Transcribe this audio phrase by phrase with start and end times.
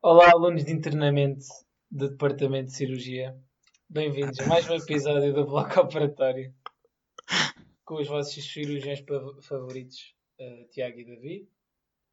[0.00, 1.44] Olá, alunos de internamento
[1.90, 3.36] do Departamento de Cirurgia.
[3.90, 6.54] Bem-vindos a mais um episódio do Bloco Operatório
[7.84, 9.04] com os vossos cirurgiões
[9.42, 11.50] favoritos, eh, Tiago e Davi.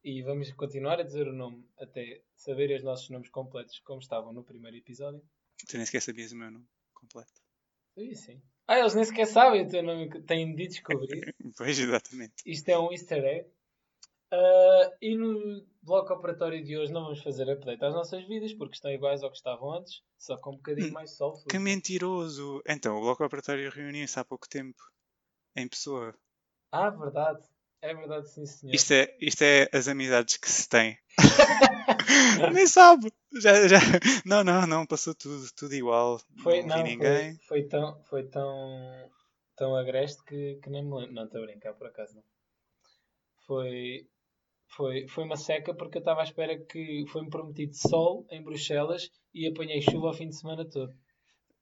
[0.02, 4.32] E vamos continuar a dizer o nome até saber os nossos nomes completos, como estavam
[4.32, 5.22] no primeiro episódio.
[5.68, 7.40] Tu nem sequer sabias o meu nome completo.
[7.94, 8.42] Sim, sim.
[8.66, 11.32] Ah, eles nem sequer sabem o teu nome, têm de descobrir.
[11.56, 12.34] Pois, exatamente.
[12.44, 13.48] Isto é um easter egg.
[14.32, 18.74] Ah, e no bloco operatório de hoje não vamos fazer update às nossas vidas, porque
[18.74, 21.34] estão iguais ao que estavam antes, só com um bocadinho Hum, mais sol.
[21.48, 22.62] Que mentiroso!
[22.66, 24.82] Então, o bloco operatório reuniu-se há pouco tempo.
[25.54, 26.14] Em pessoa.
[26.70, 27.42] Ah, verdade.
[27.80, 28.74] É verdade, sim, senhor.
[28.74, 30.98] Isto é, isto é as amizades que se tem.
[32.52, 33.12] Nem sabe!
[33.40, 33.78] Já, já...
[34.24, 36.20] Não, não, não, passou tudo, tudo igual.
[36.42, 37.36] Foi, não, não, ninguém.
[37.46, 39.10] Foi, foi tão, foi tão,
[39.54, 41.14] tão agreste que, que nem me lembro.
[41.14, 42.24] Não, estou a brincar, por acaso não.
[43.46, 44.08] Foi,
[44.68, 49.10] foi, foi uma seca porque eu estava à espera que foi-me prometido sol em Bruxelas
[49.32, 50.92] e apanhei chuva ao fim de semana todo.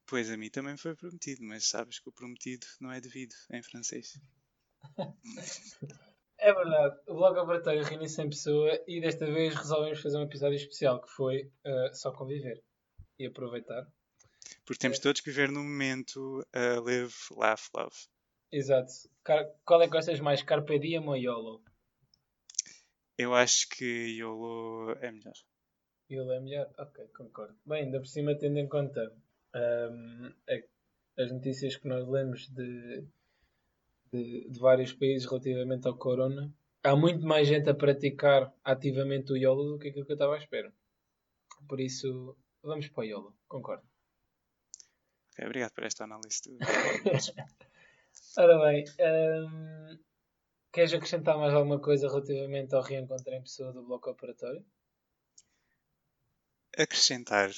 [0.06, 3.62] Pois a mim também foi prometido, mas sabes que o prometido não é devido em
[3.62, 4.12] francês.
[6.38, 10.56] É verdade, o Blog Operatório reúne-se em pessoa e desta vez resolvemos fazer um episódio
[10.56, 12.62] especial que foi eh, só conviver
[13.18, 13.86] e aproveitar.
[14.66, 17.96] Porque temos todos que viver no momento a live, laugh, love.
[18.52, 18.92] Exato.
[19.22, 21.62] Car- Qual é que gostas mais, Carpe Diem ou YOLO?
[23.16, 23.84] Eu acho que
[24.18, 25.34] YOLO é melhor.
[26.10, 26.70] YOLO é melhor?
[26.78, 27.56] Ok, concordo.
[27.64, 29.12] Bem, ainda por cima, tendo em conta
[29.52, 33.04] a- as notícias que nós lemos de,
[34.12, 39.36] de, de vários países relativamente ao Corona, há muito mais gente a praticar ativamente o
[39.36, 40.72] YOLO do que aquilo que eu estava à espera.
[41.68, 43.84] Por isso, vamos para o YOLO, concordo.
[45.32, 46.42] Ok, obrigado por esta análise.
[48.36, 49.98] Ora bem, hum,
[50.74, 54.66] queres acrescentar mais alguma coisa relativamente ao reencontro em pessoa do bloco operatório?
[56.76, 57.50] Acrescentar?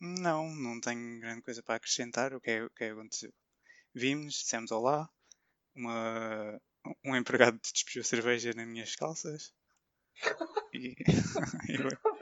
[0.00, 2.34] Não, não tenho grande coisa para acrescentar.
[2.34, 3.32] O que é, o que é aconteceu?
[3.94, 5.08] Vimos, dissemos olá.
[5.76, 6.60] Uma,
[7.04, 9.54] um empregado despejou cerveja nas minhas calças.
[10.72, 10.96] E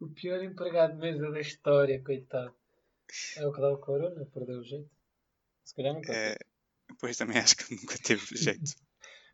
[0.00, 2.54] O pior empregado de mesa da história, coitado.
[3.36, 4.90] É o que dá o corona, perdeu o jeito.
[5.64, 6.36] Se calhar nunca é,
[6.88, 8.74] depois também acho que nunca teve jeito.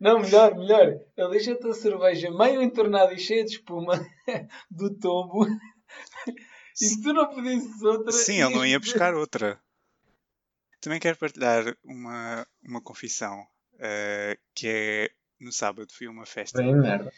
[0.01, 0.99] Não, melhor, melhor.
[1.17, 3.93] Ele deixa-te a cerveja meio entornada e cheia de espuma
[4.71, 5.47] do tombo.
[6.81, 8.11] E se tu não pedisses outra.
[8.13, 9.61] Sim, ele não ia buscar outra.
[10.81, 13.47] Também quero partilhar uma, uma confissão.
[13.79, 16.59] eh, que é no sábado fui a uma festa.
[16.63, 17.13] Bem, merda.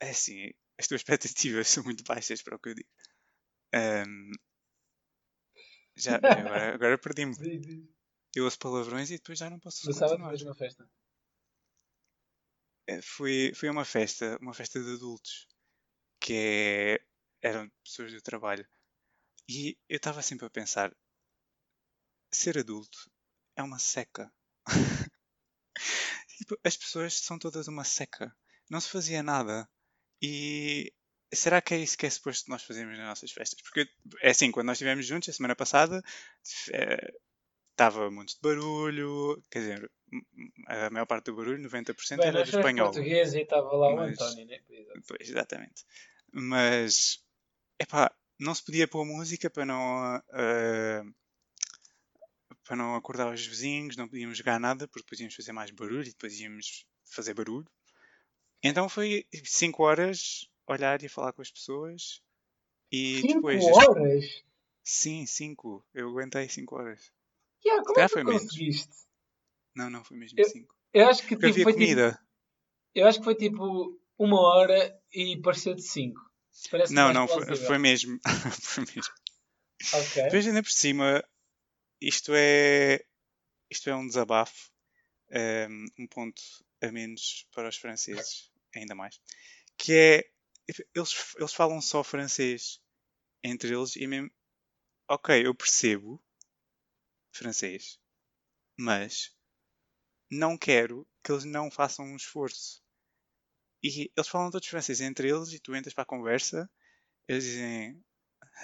[0.00, 2.88] É assim, as tuas expectativas são muito baixas para o que eu digo.
[3.72, 4.32] Ahm,
[5.96, 7.34] já, agora, agora perdi-me.
[8.34, 10.30] Eu ouço palavrões e depois já não posso No sábado continuar.
[10.30, 10.88] fez uma festa.
[12.90, 15.46] Eh, Fui, fui a uma festa, uma festa de adultos,
[16.20, 18.66] que é, eram pessoas do trabalho.
[19.48, 20.92] E eu estava sempre a pensar,
[22.32, 23.08] ser adulto
[23.56, 24.32] é uma seca.
[26.38, 28.34] Tipo, as pessoas são todas uma seca.
[28.70, 29.68] Não se fazia nada.
[30.22, 30.92] E
[31.34, 33.60] será que é isso que é suposto nós fazermos nas nossas festas?
[33.62, 33.88] Porque
[34.22, 36.02] é assim, quando nós estivemos juntos a semana passada,
[37.72, 39.90] estava muito de barulho, quer dizer,
[40.66, 42.90] a maior parte do barulho, 90% Bem, era do somos espanhol.
[42.90, 44.60] portugueses e estava lá o Mas- António, né?
[45.06, 45.84] Pois, exatamente.
[46.32, 47.22] Mas,
[47.78, 51.04] epá, não se podia pôr música para não, ah,
[52.64, 56.02] para não acordar os vizinhos, não podíamos jogar nada, porque depois íamos fazer mais barulho
[56.02, 57.66] e depois íamos fazer barulho.
[58.62, 62.20] Então foi 5 horas olhar e falar com as pessoas
[62.92, 63.64] e Cinco depois.
[63.64, 64.44] horas?
[64.84, 65.84] Sim, 5.
[65.94, 67.10] Eu aguentei 5 horas.
[67.64, 68.42] Yeah, como é que foi tu menos.
[68.42, 68.90] conseguiste?
[69.74, 70.74] Não, não, foi mesmo Eu- 5.
[70.92, 72.20] Eu acho que tipo, foi tipo, comida.
[72.94, 76.20] eu acho que foi tipo uma hora e pareceu de cinco.
[76.70, 78.18] Parece Não, mais não, foi, foi mesmo.
[78.60, 79.12] foi mesmo.
[79.94, 80.22] Ok.
[80.24, 81.24] Depois ainda por cima,
[82.00, 83.04] isto é,
[83.70, 84.70] isto é um desabafo,
[85.30, 86.42] ehm, um ponto
[86.82, 89.20] a menos para os franceses, ainda mais,
[89.78, 90.30] que é,
[90.94, 92.80] eles, eles falam só francês
[93.44, 94.30] entre eles e mesmo,
[95.08, 96.22] ok, eu percebo
[97.32, 97.98] francês,
[98.78, 99.34] mas
[100.30, 102.82] não quero que eles não façam um esforço.
[103.82, 106.70] E eles falam todos francês entre eles e tu entras para a conversa,
[107.26, 108.04] eles dizem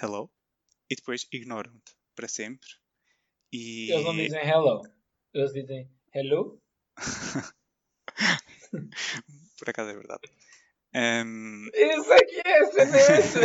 [0.01, 0.31] hello
[0.89, 2.69] e depois ignoram-te para sempre.
[3.51, 4.81] E Eles não dizem hello.
[5.33, 6.61] Eles dizem hello.
[9.57, 10.31] por acaso é verdade.
[10.93, 13.39] Ahm, Isso aqui é não é essa?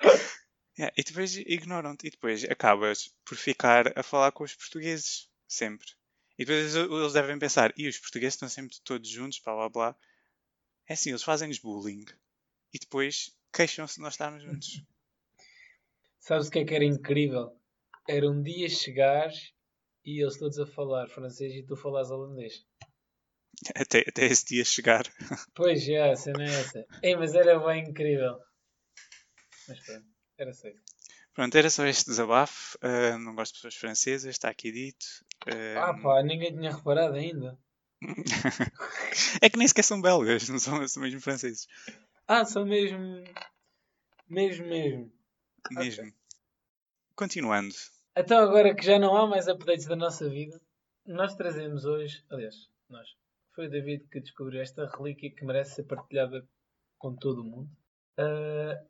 [0.78, 5.86] yeah, e depois ignoram-te e depois acabas por ficar a falar com os portugueses sempre.
[6.38, 9.96] E depois eles- devem pensar, e os portugueses estão sempre todos juntos, blá blá blá.
[10.88, 12.04] É assim, eles fazem-nos bullying.
[12.72, 14.82] e depois queixam-se de nós estarmos juntos.
[16.18, 17.56] Sabes o que é que era incrível?
[18.08, 19.52] Era um dia chegares
[20.04, 22.66] e eles todos a falar francês e tu falas holandês.
[23.76, 25.04] Até, até esse dia chegar.
[25.54, 26.84] Pois já, a cena é essa.
[27.02, 28.40] Ei, mas era bem incrível.
[29.68, 30.06] Mas pronto,
[30.38, 30.82] era certo.
[31.32, 32.78] Pronto, era só este desabafo.
[32.78, 35.04] Uh, não gosto de pessoas francesas, está aqui dito.
[35.46, 35.78] Uh...
[35.78, 37.58] Ah pá, ninguém tinha reparado ainda.
[39.42, 41.66] é que nem sequer são belgas, não são, são mesmo franceses.
[42.26, 43.24] Ah, são mesmo.
[44.28, 45.12] Mesmo, mesmo.
[45.72, 46.02] Mesmo.
[46.02, 46.14] Okay.
[47.14, 47.74] Continuando.
[48.16, 50.60] Então, agora que já não há mais updates da nossa vida,
[51.06, 52.24] nós trazemos hoje.
[52.30, 52.54] Aliás,
[52.88, 53.08] nós.
[53.54, 56.46] Foi o David que descobriu esta relíquia que merece ser partilhada
[56.98, 57.70] com todo o mundo.
[58.18, 58.88] Uh,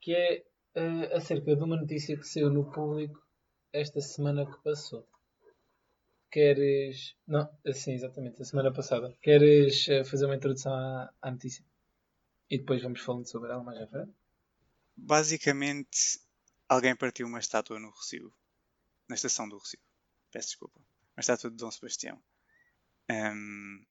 [0.00, 0.44] que é
[0.76, 3.20] uh, acerca de uma notícia que saiu no público
[3.72, 5.08] esta semana que passou.
[6.30, 7.14] Queres.
[7.26, 9.16] Não, sim, exatamente, a semana passada.
[9.20, 11.64] Queres uh, fazer uma introdução à, à, notícia?
[12.50, 14.12] E depois vamos falando sobre ela mais à frente?
[14.96, 16.20] Basicamente,
[16.68, 18.32] alguém partiu uma estátua no Rocio.
[19.08, 19.80] Na estação do Rocio.
[20.30, 20.80] Peço desculpa.
[21.16, 22.22] Uma estátua de Dom Sebastião.
[23.10, 23.84] Um,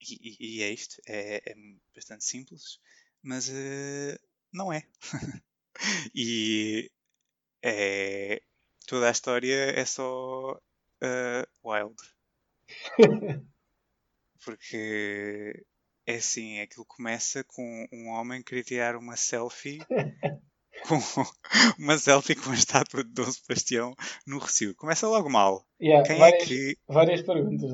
[0.00, 1.00] e, e, é isto.
[1.06, 1.54] É, é
[1.94, 2.80] bastante simples,
[3.22, 4.18] mas uh,
[4.52, 4.86] não é.
[6.14, 6.90] e
[7.62, 8.40] é,
[8.86, 11.96] toda a história é só uh, wild.
[14.44, 15.64] Porque
[16.06, 19.78] é assim, aquilo começa com um homem querer tirar uma selfie
[20.86, 20.98] com
[21.78, 23.94] uma selfie com a estátua de Dom Sebastião
[24.26, 24.74] no Recio.
[24.74, 25.66] Começa logo mal.
[25.80, 26.78] Yeah, Quem é várias, é que...
[26.86, 27.70] várias perguntas.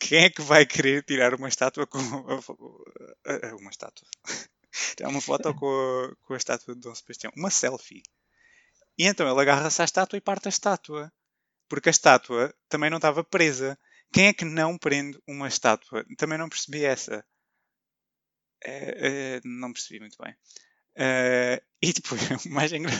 [0.00, 4.06] Quem é que vai querer tirar uma estátua com uma estátua?
[4.96, 7.32] Tirar uma foto com a, com a estátua de Dom Sebastião.
[7.36, 8.02] Uma selfie.
[8.98, 11.12] E então ele agarra-se à estátua e parte a estátua.
[11.68, 13.78] Porque a estátua também não estava presa.
[14.12, 16.04] Quem é que não prende uma estátua?
[16.16, 17.24] Também não percebi essa.
[18.64, 20.34] É, é, não percebi muito bem.
[20.98, 22.90] Uh, e depois, o mais, engra...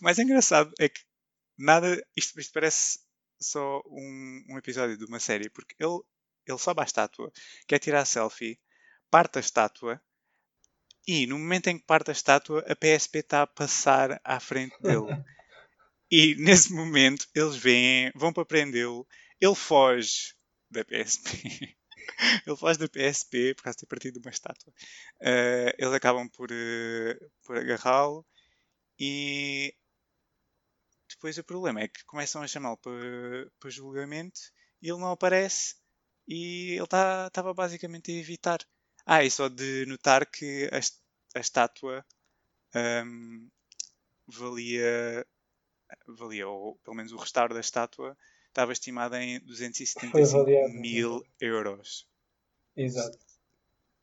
[0.00, 1.00] o mais engraçado é que
[1.56, 2.04] nada.
[2.16, 2.98] Isto, isto parece
[3.40, 6.00] só um, um, episódio de uma série, porque ele,
[6.46, 7.30] ele sobe à estátua,
[7.68, 8.58] quer tirar a selfie,
[9.10, 10.02] parte a estátua,
[11.06, 14.76] e no momento em que parte a estátua, a PSP está a passar à frente
[14.80, 15.06] dele.
[16.10, 19.06] e nesse momento, eles vêm, vão para prendê-lo,
[19.40, 20.34] ele foge
[20.70, 21.76] da PSP.
[22.46, 24.72] ele faz da PSP por causa de ter partido uma estátua.
[25.20, 28.26] Uh, eles acabam por, uh, por agarrá-lo
[28.98, 29.74] e
[31.08, 34.40] depois o problema é que começam a chamá-lo para, para julgamento
[34.82, 35.76] e ele não aparece
[36.26, 38.58] e ele estava tá, basicamente a evitar.
[39.06, 42.04] Ah, e só de notar que a, a estátua
[42.74, 43.48] um,
[44.26, 45.24] valia,
[46.08, 48.18] valia, ou pelo menos o restauro da estátua
[48.48, 52.08] estava estimada em 275 mil euros.
[52.76, 53.18] Exato.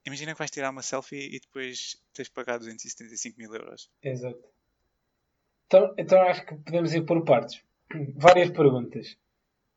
[0.06, 3.90] Imagina que vais tirar uma selfie e depois tens de pagar 275 mil euros.
[4.02, 4.44] Exato.
[5.66, 7.62] Então, então acho que podemos ir por partes.
[8.16, 9.18] Várias perguntas.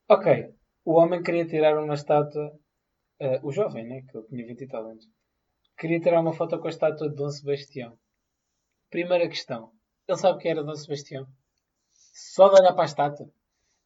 [0.08, 0.54] Ok.
[0.84, 2.58] O homem queria tirar uma estátua.
[3.18, 4.02] Uh, o jovem, né?
[4.02, 5.08] Que ele tinha 20 e tal anos.
[5.78, 7.98] Queria tirar uma foto com a estátua de Dom Sebastião.
[8.88, 9.72] Primeira questão.
[10.08, 11.28] Ele sabe quem era Dom Sebastião?
[11.92, 13.30] Só de olhar para a estátua.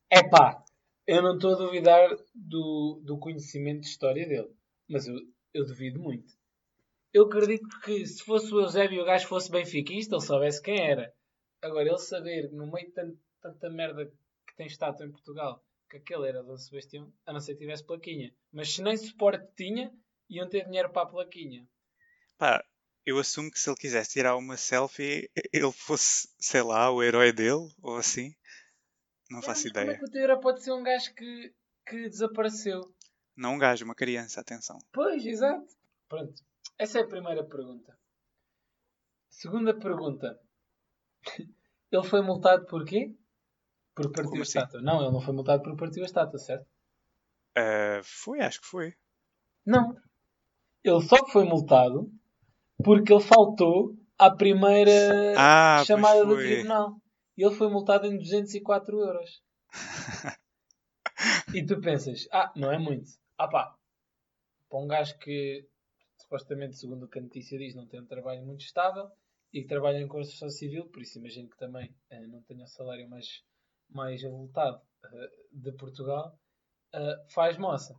[0.09, 0.65] É pá,
[1.05, 4.55] eu não estou a duvidar do, do conhecimento de história dele,
[4.89, 5.17] mas eu,
[5.53, 6.33] eu duvido muito.
[7.13, 11.13] Eu acredito que se fosse o Eusébio o gajo fosse benfiquista, ele soubesse quem era.
[11.61, 14.07] Agora, ele saber, no meio de tanta, tanta merda
[14.47, 17.85] que tem estátua em Portugal, que aquele era Dom Sebastião, a não ser que tivesse
[17.85, 18.33] plaquinha.
[18.53, 19.93] Mas se nem suporte tinha,
[20.29, 21.67] iam ter dinheiro para a plaquinha.
[22.41, 22.65] Pá,
[23.05, 27.35] eu assumo que se ele quisesse tirar uma selfie, ele fosse, sei lá, o herói
[27.35, 28.35] dele, ou assim.
[29.31, 29.85] Não faço ideia.
[29.85, 31.55] Como é que o Teura pode ser um gajo que,
[31.87, 32.81] que desapareceu?
[33.37, 34.79] Não um gajo, uma criança, atenção.
[34.91, 35.67] Pois, exato.
[36.09, 36.33] Pronto.
[36.79, 37.95] Essa é a primeira pergunta.
[39.29, 40.41] Segunda pergunta.
[41.93, 43.15] Ele foi multado por quê?
[43.95, 44.59] Por partir Como a assim?
[44.59, 44.81] estátua.
[44.81, 46.67] Não, ele não foi multado por partir a estátua, certo?
[47.59, 48.95] Uh, foi, acho que foi.
[49.67, 49.95] Não.
[50.83, 52.11] Ele só foi multado
[52.85, 56.97] porque ele faltou à primeira ah, chamada do tribunal
[57.37, 59.43] e ele foi multado em 204 euros.
[61.55, 63.11] e tu pensas, ah, não é muito.
[63.39, 63.75] Ah pá,
[64.69, 65.67] para um gajo que
[66.19, 69.11] supostamente, segundo o que a notícia diz, não tem um trabalho muito estável
[69.53, 72.69] e que trabalha em construção civil, por isso imagino que também uh, não tenha o
[72.69, 73.43] salário mais,
[73.89, 76.39] mais avultado uh, de Portugal,
[76.95, 77.99] uh, faz moça.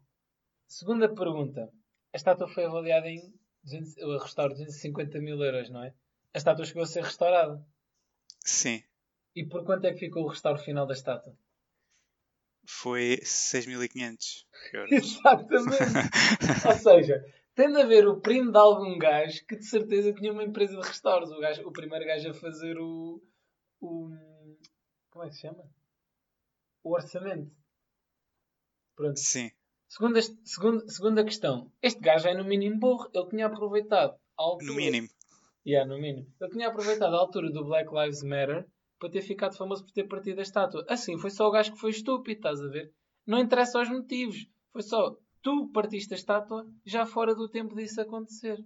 [0.67, 1.69] Segunda pergunta.
[2.13, 3.33] A estátua foi avaliada em
[3.63, 5.94] 200, o restauro 250 mil euros, não é?
[6.34, 7.65] A estátua chegou a ser restaurada.
[8.39, 8.84] Sim.
[9.36, 11.38] E por quanto é que ficou o restauro final da estátua?
[12.65, 14.91] Foi 6.500 euros.
[14.91, 16.68] Exatamente.
[16.68, 17.25] Ou seja,
[17.56, 20.88] tem de haver o primo de algum gajo que de certeza tinha uma empresa de
[20.88, 21.32] restauros.
[21.32, 23.22] O, gajo, o primeiro gajo a fazer o,
[23.80, 24.10] o.
[25.10, 25.70] Como é que se chama?
[26.84, 27.51] O orçamento.
[28.96, 29.20] Pronto.
[29.20, 29.51] Sim.
[29.91, 31.69] Segunda, segunda, segunda questão.
[31.81, 33.12] Este gajo é no mínimo burro.
[33.13, 34.71] Ele tinha aproveitado a altura.
[34.71, 35.10] No mínimo.
[35.67, 36.33] Yeah, no mínimo.
[36.39, 38.65] Ele tinha aproveitado a altura do Black Lives Matter
[38.98, 40.86] para ter ficado famoso por ter partido a estátua.
[40.88, 42.89] Assim, foi só o gajo que foi estúpido, estás a ver?
[43.27, 44.48] Não interessa os motivos.
[44.71, 48.63] Foi só tu partiste a estátua já fora do tempo disso acontecer.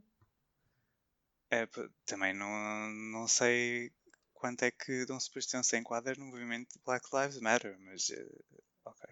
[1.50, 1.68] É,
[2.06, 3.92] também não, não sei
[4.32, 8.30] quanto é que Dom Sebastião se enquadra no movimento Black Lives Matter, mas eh,
[8.86, 9.10] ok.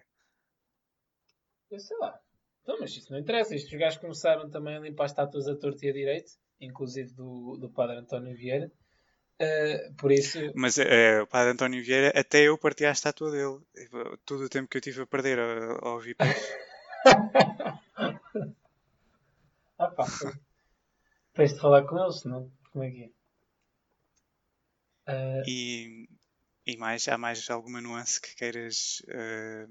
[1.74, 2.18] Eu sei lá.
[2.62, 3.54] Então, mas isso não interessa.
[3.54, 7.68] Estes gajos começaram também a limpar estátuas a torto e a direito, inclusive do, do
[7.68, 8.70] padre António Vieira.
[9.42, 10.38] Uh, por isso.
[10.54, 13.58] Mas eh, o padre António Vieira, até eu parti a estátua dele.
[14.24, 16.16] Todo o tempo que eu tive a perder a, a ouvir
[19.76, 20.06] ah pá,
[21.34, 23.10] tens de falar com eles, senão como é que é?
[25.06, 26.08] Ah, E,
[26.64, 29.02] e mais, há mais alguma nuance que queiras.
[29.08, 29.66] eh,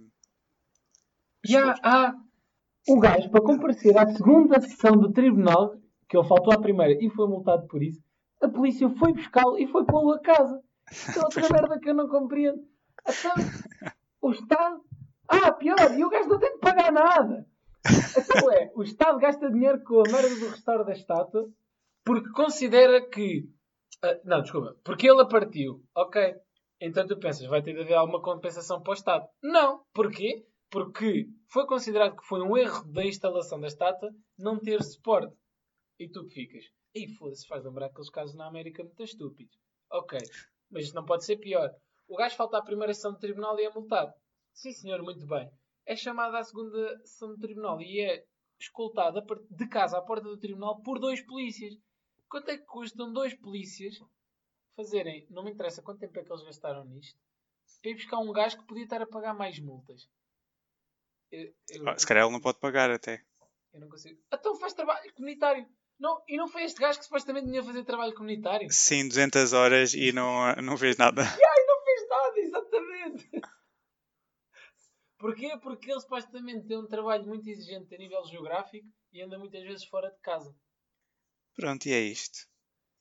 [1.48, 2.16] E há, há
[2.88, 5.76] o gajo para comparecer à segunda sessão do tribunal,
[6.08, 8.02] que ele faltou à primeira e foi multado por isso,
[8.42, 10.62] a polícia foi buscá-lo e foi pô-lo a casa.
[10.92, 12.62] Isso é outra merda que eu não compreendo.
[13.08, 13.32] Então,
[14.22, 14.82] o Estado.
[15.28, 17.46] Ah, pior, e o gajo não tem de pagar nada.
[17.86, 21.50] Então é, o Estado gasta dinheiro com a merda do restauro da estátua
[22.04, 23.50] porque considera que.
[24.04, 24.76] ah, não, desculpa.
[24.84, 25.82] Porque ele a partiu.
[25.96, 26.36] Ok.
[26.82, 29.26] Então tu pensas, vai ter de haver alguma compensação para o Estado.
[29.42, 29.84] Não.
[29.94, 30.46] Porquê?
[30.74, 35.38] Porque foi considerado que foi um erro da instalação da estátua não ter suporte.
[36.00, 36.66] E tu ficas.
[36.96, 39.56] E foda-se, faz lembrar aqueles casos na América muito estúpidos.
[39.92, 40.18] Ok.
[40.72, 41.70] Mas isto não pode ser pior.
[42.08, 44.12] O gajo falta à primeira sessão do tribunal e é multado.
[44.52, 45.48] Sim, senhor, muito bem.
[45.86, 48.26] É chamado à segunda sessão do tribunal e é
[48.60, 51.76] escoltado de casa à porta do tribunal por dois polícias.
[52.28, 54.00] Quanto é que custam dois polícias
[54.76, 57.20] fazerem, não me interessa quanto tempo é que eles gastaram nisto,
[57.80, 60.10] para ir buscar um gajo que podia estar a pagar mais multas?
[61.34, 63.24] Eu, eu- ah, se calhar ele não pode pagar até.
[63.74, 64.22] eu não consigo.
[64.32, 65.68] Então faz trabalho comunitário.
[66.00, 68.70] Não, e não foi este gajo que supostamente tinha a fazer trabalho comunitário?
[68.72, 71.22] Sim, 200 horas e não, não vês nada.
[71.26, 73.30] Ai, não fez nada, exatamente.
[75.18, 75.58] Porquê?
[75.62, 79.86] Porque ele supostamente tem um trabalho muito exigente a nível geográfico e anda muitas vezes
[79.86, 80.54] fora de casa.
[81.56, 82.48] Pronto, e é isto.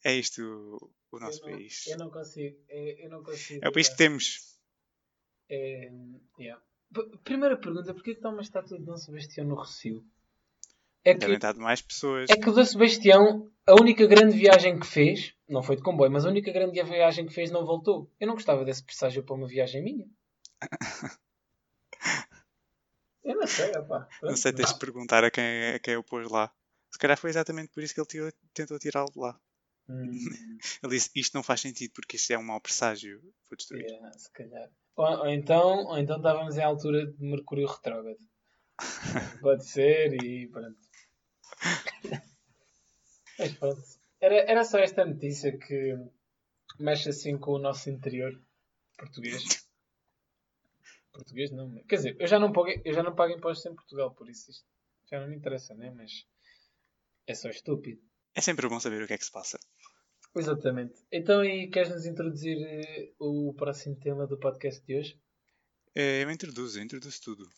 [0.05, 1.87] É isto o, o nosso eu não, país.
[1.87, 2.65] Eu não consigo.
[2.69, 3.65] é- Eu não consigo.
[3.65, 4.57] É o país que temos.
[5.49, 5.91] É,
[6.39, 6.63] yeah.
[6.93, 10.05] P- Primeira pergunta: porquê que está uma estátua de Dom Sebastião no Recio?
[11.05, 12.31] É que, estar de mais pessoas.
[12.31, 16.11] é que o Dom Sebastião, a única grande viagem que fez, não foi de comboio,
[16.11, 18.11] mas a única grande viagem que fez não voltou.
[18.21, 20.07] Eu não gostava desse presságio para uma viagem minha.
[23.25, 24.09] Eu não sei, opá.
[24.23, 26.53] Não sei, tens de perguntar a quem, a quem o pôs lá.
[26.91, 29.41] Se calhar foi exatamente por isso que ele tirou- tentou tirá-lo de lá.
[29.89, 30.11] Hum,
[30.83, 33.21] Ele disse: Isto não faz sentido porque isto é um mau presságio.
[33.49, 33.85] Vou destruir.
[33.87, 34.69] yeah, se calhar.
[34.97, 38.19] Ou, ou então, ou então estávamos em altura de Mercúrio retrógrado.
[39.41, 40.79] Pode ser e pronto.
[43.39, 43.83] Mas pronto.
[44.21, 45.97] Era, era só esta notícia que
[46.79, 48.41] mexe assim com o nosso interior
[48.97, 49.67] português.
[51.13, 51.71] Português não.
[51.85, 54.51] Quer dizer, eu já não pago, eu já não pago impostos em Portugal, por isso
[54.51, 54.65] isto
[55.11, 55.91] já não me interessa, né?
[55.91, 56.27] Mas
[57.27, 58.01] é só estúpido.
[58.35, 59.59] É sempre bom saber o que é que se passa.
[60.35, 60.95] Exatamente.
[61.13, 65.21] Então, e queres-nos introduzir eh, o próximo tema do podcast de hoje?
[65.95, 67.49] Eh, Eu introduzo, eu introduzo tudo.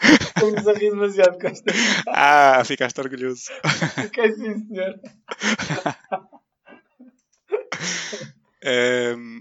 [0.00, 1.72] Estamos a rir demasiado com esta.
[2.08, 3.44] Ah, ficaste orgulhoso.
[4.02, 5.00] Fiquei sim, senhor.
[8.60, 9.40] Ehm,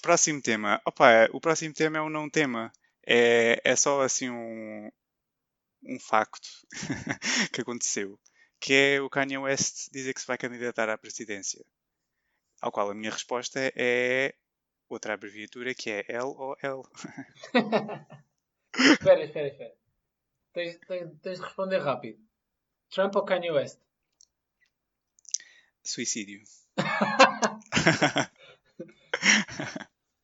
[0.00, 0.80] próximo tema.
[0.86, 2.72] Opa, o próximo tema é um não tema.
[3.04, 4.88] É, é só assim um,
[5.84, 6.48] um facto
[7.52, 8.18] que aconteceu.
[8.60, 11.64] Que é o Kanye West dizer que se vai candidatar à presidência.
[12.60, 14.34] Ao qual a minha resposta é
[14.88, 16.56] outra abreviatura que é LOL.
[18.74, 19.74] espera, espera, espera.
[20.52, 22.20] Tens, tens, tens de responder rápido.
[22.90, 23.80] Trump ou Kanye West?
[25.82, 26.42] Suicídio.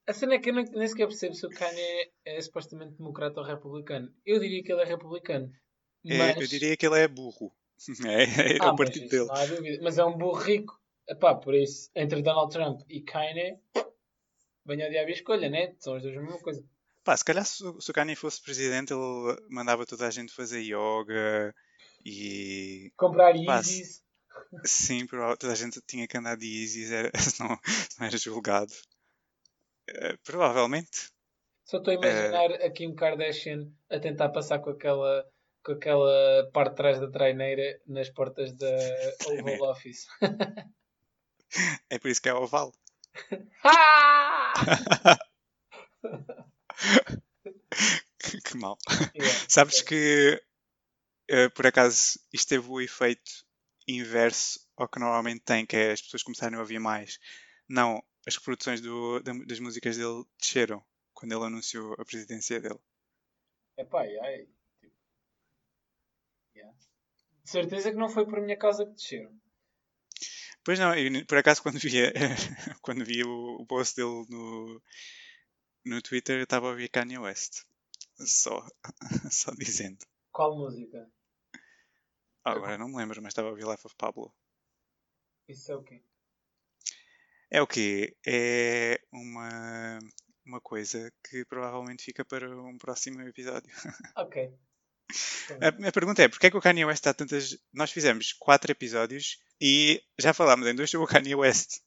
[0.06, 3.40] A cena é que eu nem, nem sequer percebo se o Kanye é supostamente democrata
[3.40, 4.12] ou republicano.
[4.24, 5.52] Eu diria que ele é republicano.
[6.06, 6.40] É, Mas...
[6.40, 7.52] Eu diria que ele é burro.
[8.06, 9.26] É, é Ah, o partido dele.
[9.26, 9.78] Não há dúvida.
[9.82, 10.80] Mas é um burro rico.
[11.08, 13.56] Epá, por isso, entre Donald Trump e Kanye,
[14.66, 15.74] venha ao diabo e escolha, né?
[15.78, 16.62] São as duas a mesma coisa.
[17.04, 19.00] Pá, se calhar se, o- se o Kanye fosse presidente, ele
[19.48, 21.54] mandava toda a gente fazer yoga
[22.04, 24.02] e Comprar Pá, Yeezys.
[24.64, 27.58] sim, toda a gente tinha que andar de Yeezys, era, senão
[27.98, 28.74] não era julgado.
[29.88, 31.10] Eh, provavelmente.
[31.68, 35.24] Só estou a imaginar a Kim Kardashian a tentar passar com aquela,
[35.62, 38.66] com aquela parte de trás da traineira nas portas da
[39.28, 40.06] Oval Office.
[41.88, 42.74] É por isso que é oval.
[48.44, 48.76] Que, mal.
[49.14, 49.44] Yeah.
[49.48, 50.40] Sabes que
[51.28, 53.30] eh, por acaso isto teve o efeito
[53.86, 57.18] inverso ao que normalmente tem, que é as pessoas começarem a ouvir mais.
[57.68, 60.84] Não, as reproduções do- da- das músicas dele desceram
[61.18, 62.78] quando ele anunciou a presidência dele.
[63.76, 64.46] Epá, yeah,
[64.78, 64.94] tipo,
[66.54, 66.78] yeah.
[67.42, 69.36] De certeza que não foi por minha causa que desceram.
[70.64, 71.90] Pois não, eu, por acaso quando vi,
[72.82, 74.80] quando vi o, o post dele no,
[75.84, 77.64] no Twitter eu estava a ouvir Kanye West.
[78.18, 78.64] Só,
[79.32, 79.98] só dizendo.
[80.30, 81.10] Qual música?
[82.44, 84.32] Ah, agora não me lembro, mas estava a ouvir Life of Pablo.
[85.48, 86.00] Isso é o quê?
[87.50, 88.16] É o quê?
[88.24, 89.98] É uma,
[90.48, 93.70] uma coisa que provavelmente fica para um próximo episódio.
[94.16, 94.50] Ok.
[95.62, 97.56] A minha pergunta é, porquê é que o Kanye West está tantas...
[97.72, 101.80] Nós fizemos quatro episódios e já falámos em dois sobre o Kanye West.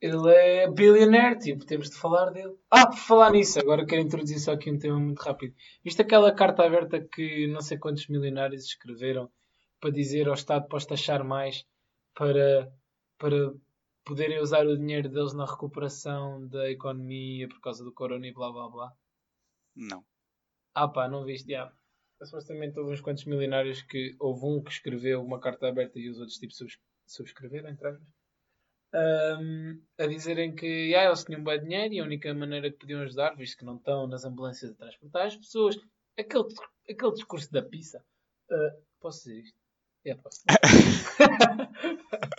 [0.00, 2.56] Ele é billionaire, tipo, temos de falar dele.
[2.68, 5.54] Ah, por falar nisso, agora quero introduzir só aqui um tema muito rápido.
[5.84, 9.30] Viste aquela carta aberta que não sei quantos milionários escreveram
[9.80, 11.64] para dizer ao Estado para os taxar mais
[12.14, 12.70] para,
[13.16, 13.54] para
[14.06, 18.50] poderem usar o dinheiro deles na recuperação da economia por causa do corona e blá
[18.50, 18.92] blá blá.
[19.74, 20.02] Não.
[20.74, 21.50] Ah pá, não viste?
[21.50, 21.70] Já.
[22.22, 26.18] Supostamente houve uns quantos milionários que houve um que escreveu uma carta aberta e os
[26.18, 28.08] outros tipo subs- subscreveram, entre aspas,
[28.94, 33.02] ahm, a dizerem que ah, eles tinham bem dinheiro e a única maneira que podiam
[33.02, 35.76] ajudar, visto que não estão nas ambulâncias a transportar as pessoas,
[36.18, 36.44] aquele,
[36.88, 38.02] aquele discurso da pizza.
[38.50, 39.58] Ah, posso dizer isto?
[40.06, 40.42] É, posso.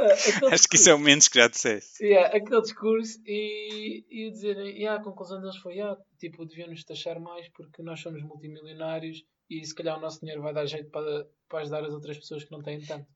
[0.00, 2.04] Aquele Acho que isso é o menos que já disseste.
[2.04, 7.20] Yeah, aquele discurso e, e dizerem, yeah, a conclusão deles foi, yeah, tipo, deviam-nos taxar
[7.20, 11.26] mais porque nós somos multimilionários e se calhar o nosso dinheiro vai dar jeito para,
[11.48, 13.06] para ajudar as outras pessoas que não têm tanto.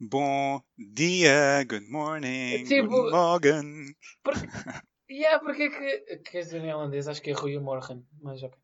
[0.00, 3.96] Bom dia, good morning, Tipo- good morgen.
[4.22, 4.46] Porque,
[5.10, 6.16] yeah, porque é que.
[6.18, 8.56] Quer dizer em holandês, acho que é Rui Morgen, mas ok.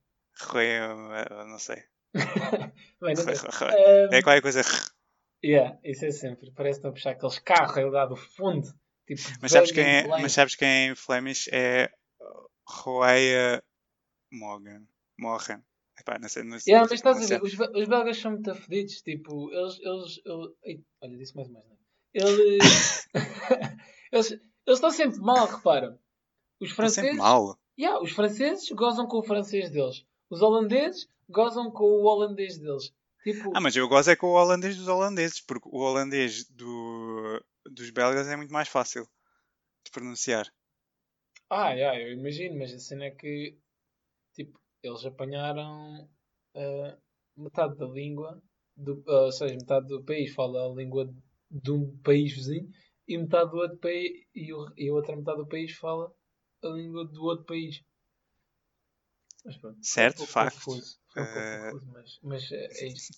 [0.42, 0.66] Rui,
[1.48, 1.82] não sei.
[3.02, 3.34] Bem, não sei.
[4.12, 4.62] É qualquer coisa.
[5.44, 6.50] Yeah, isso é sempre.
[6.52, 8.66] Parece que estão a puxar aqueles carros aí lá do fundo.
[9.06, 11.48] Tipo, Mas sabes quem é, mas sabes quem é em Flemish?
[11.52, 11.90] É
[12.66, 13.62] Roya
[14.32, 14.82] Morgan.
[15.18, 15.62] Morgan.
[15.98, 16.72] Epá, não sei, não sei.
[16.72, 20.52] Yeah, mas estás a ver, os, os belgas são muito afedidos, tipo, eles, eles, eles-
[20.64, 21.76] Ei, olha, disse mais mais, não
[22.12, 23.08] Eles,
[24.10, 25.98] eles, eles estão sempre mal, repara.
[26.60, 27.58] Os Está sempre franceses, mal.
[27.78, 30.04] yeah, os franceses gozam com o francês deles.
[30.30, 32.92] Os holandeses gozam com o holandês deles.
[33.24, 37.42] Tipo, Ah, mas eu gosto é com o holandês dos holandeses, porque o holandês do,
[37.66, 39.08] dos belgas é muito mais fácil
[39.84, 40.48] de pronunciar.
[41.50, 43.58] ah, yeah, eu imagino, mas a cena é que,
[44.34, 46.08] tipo, eles apanharam
[46.56, 46.98] ah,
[47.36, 48.42] metade da língua,
[48.76, 51.14] do, ah, ou seja, metade do país fala a língua
[51.50, 52.70] de um país vizinho
[53.08, 56.12] e metade do outro país e, o- e a outra metade do país fala
[56.64, 57.82] a língua do outro país.
[59.44, 60.54] Mas pronto, Certo, um facto.
[60.56, 63.14] confuso, um Eh, confuso, mas, mas é, isto.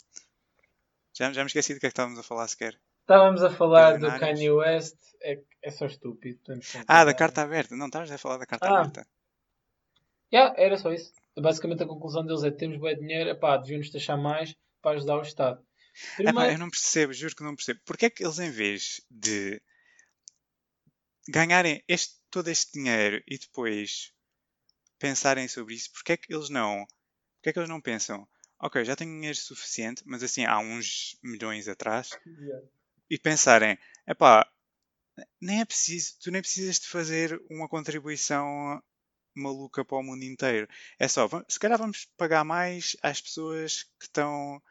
[1.14, 2.78] Já, já me esqueci do que é que estávamos a falar sequer.
[3.02, 4.06] Estávamos a falar do.
[4.18, 6.40] Kanye West, é, é só estúpido.
[6.88, 7.76] Ah, da carta aberta.
[7.76, 8.80] Não, estavas a falar da carta Ah.
[8.80, 9.06] aberta.
[10.32, 11.12] Yeah, era só isso.
[11.38, 15.22] Basicamente a conclusão deles é temos bem dinheiro, epá, deviam-nos taxar mais para ajudar o
[15.22, 15.64] Estado.
[16.18, 17.80] Epá, Primeiro, eu não percebo, juro que não percebo.
[17.84, 19.62] Porquê é que eles, em vez de
[21.28, 24.12] ganharem este, todo este dinheiro e depois
[24.98, 26.86] pensarem sobre isso, porquê é que eles não,
[27.36, 28.28] porquê é que eles não pensam,
[28.60, 32.66] ok, já tenho dinheiro suficiente, mas assim há uns milhões atrás, Yeah.
[33.10, 34.50] e pensarem, epá,
[35.40, 38.82] nem é preciso, tu nem precisas de fazer uma contribuição
[39.34, 40.68] maluca para o mundo inteiro.
[40.98, 44.62] É só, se calhar vamos pagar mais às pessoas que estão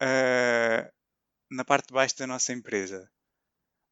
[0.00, 0.90] ah,
[1.50, 3.10] na parte de baixo da nossa empresa.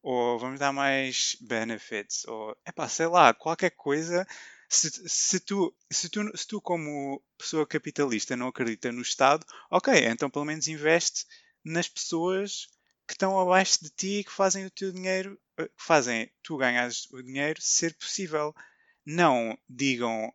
[0.01, 4.25] Ou vamos dar mais benefits, ou epá, sei lá, qualquer coisa.
[4.69, 9.93] Se, se, tu, se, tu, se tu, como pessoa capitalista, não acredita no Estado, ok,
[10.07, 11.25] então pelo menos investe
[11.63, 12.67] nas pessoas
[13.07, 16.57] que estão abaixo de ti e que fazem o teu dinheiro, eh, que fazem tu
[16.57, 18.53] ganhares o dinheiro ser possível.
[19.05, 20.33] Não digam,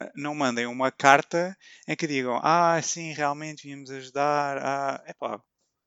[0.00, 1.56] eh, não mandem uma carta
[1.88, 5.42] em que digam, ah, sim, realmente viemos ajudar, ah, epá,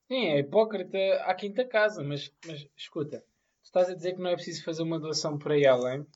[0.08, 4.30] Sim, é hipócrita à quinta casa, mas, mas escuta, tu estás a dizer que não
[4.30, 6.06] é preciso fazer uma doação por aí além.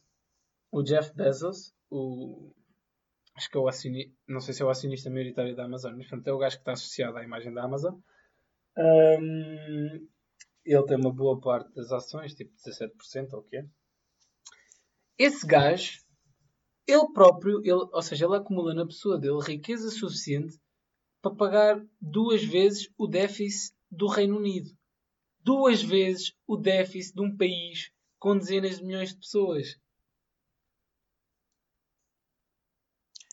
[0.71, 2.53] O Jeff Bezos, o,
[3.35, 6.07] acho que é o acionista, não sei se é o acionista maioritário da Amazon, mas
[6.07, 7.95] portanto é o gajo que está associado à imagem da Amazon.
[8.77, 10.09] Hum,
[10.65, 13.67] ele tem uma boa parte das ações, tipo 17% ou o quê?
[15.19, 16.01] Esse gajo
[16.87, 20.59] ele próprio, ele, ou seja, ele acumula na pessoa dele riqueza suficiente
[21.23, 24.71] para pagar duas vezes o déficit do Reino Unido.
[25.43, 29.79] Duas vezes o déficit de um país com dezenas de milhões de pessoas.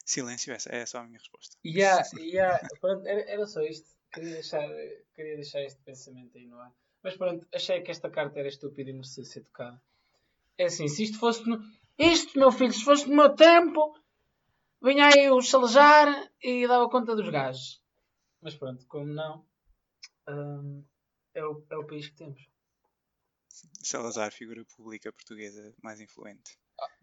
[0.08, 1.58] Silêncio, essa é só a minha resposta.
[1.66, 2.66] Yeah, yeah.
[2.80, 3.90] Pronto, era, era só isto.
[4.14, 4.66] Queria deixar,
[5.14, 6.74] queria deixar este pensamento aí no ar.
[7.04, 9.82] Mas pronto, achei que esta carta era estúpida e merecia ser tocada.
[10.58, 11.46] É assim, se isto fosse.
[11.46, 11.62] No...
[12.00, 14.00] Isto, meu filho, se fosse no meu tempo,
[14.82, 16.08] vinha aí o Salazar
[16.42, 17.84] e dava conta dos gajos.
[18.42, 19.46] Mas pronto, como não,
[20.30, 20.86] hum,
[21.34, 22.48] é, o, é o país que temos.
[23.84, 26.58] Salazar, figura pública portuguesa mais influente.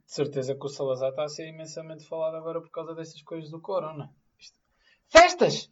[0.06, 3.50] De certeza que o Salazar está a ser imensamente falado agora por causa destas coisas
[3.50, 4.14] do corona.
[4.38, 4.56] Isto-
[5.08, 5.70] Festas!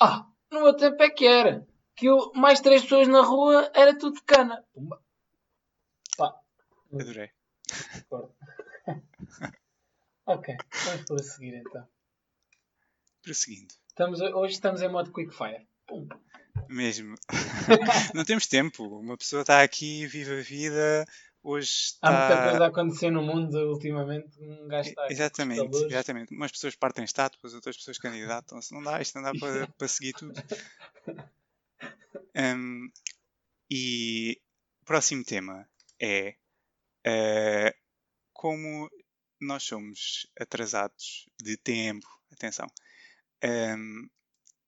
[0.00, 1.66] Ah, no meu tempo é que era.
[1.94, 4.64] Que eu, mais três pessoas na rua era tudo de cana.
[4.72, 5.02] Pumba.
[6.16, 6.40] Pá,
[6.92, 7.30] Adorei.
[10.26, 11.86] ok, vamos prosseguir então.
[13.22, 13.74] Prosseguindo.
[13.88, 15.66] Estamos, hoje estamos em modo quickfire.
[15.86, 16.08] Pum.
[16.68, 17.14] Mesmo.
[18.14, 18.84] não temos tempo.
[18.98, 21.04] Uma pessoa está aqui, vive a vida.
[21.44, 22.48] Hoje Há muita está.
[22.50, 24.40] coisa a acontecer no mundo ultimamente.
[24.40, 26.34] Um gajo está Exatamente, exatamente.
[26.34, 28.72] Umas pessoas partem estátuas, outras pessoas candidatam-se.
[28.72, 30.40] Não dá, isto não dá para, para seguir tudo.
[32.36, 32.90] Um,
[33.68, 34.40] e
[34.82, 35.68] o próximo tema
[36.00, 36.36] é
[37.04, 37.74] eh,
[38.32, 38.88] como
[39.40, 42.06] nós somos atrasados de tempo.
[42.30, 42.66] Atenção.
[43.44, 44.08] Um,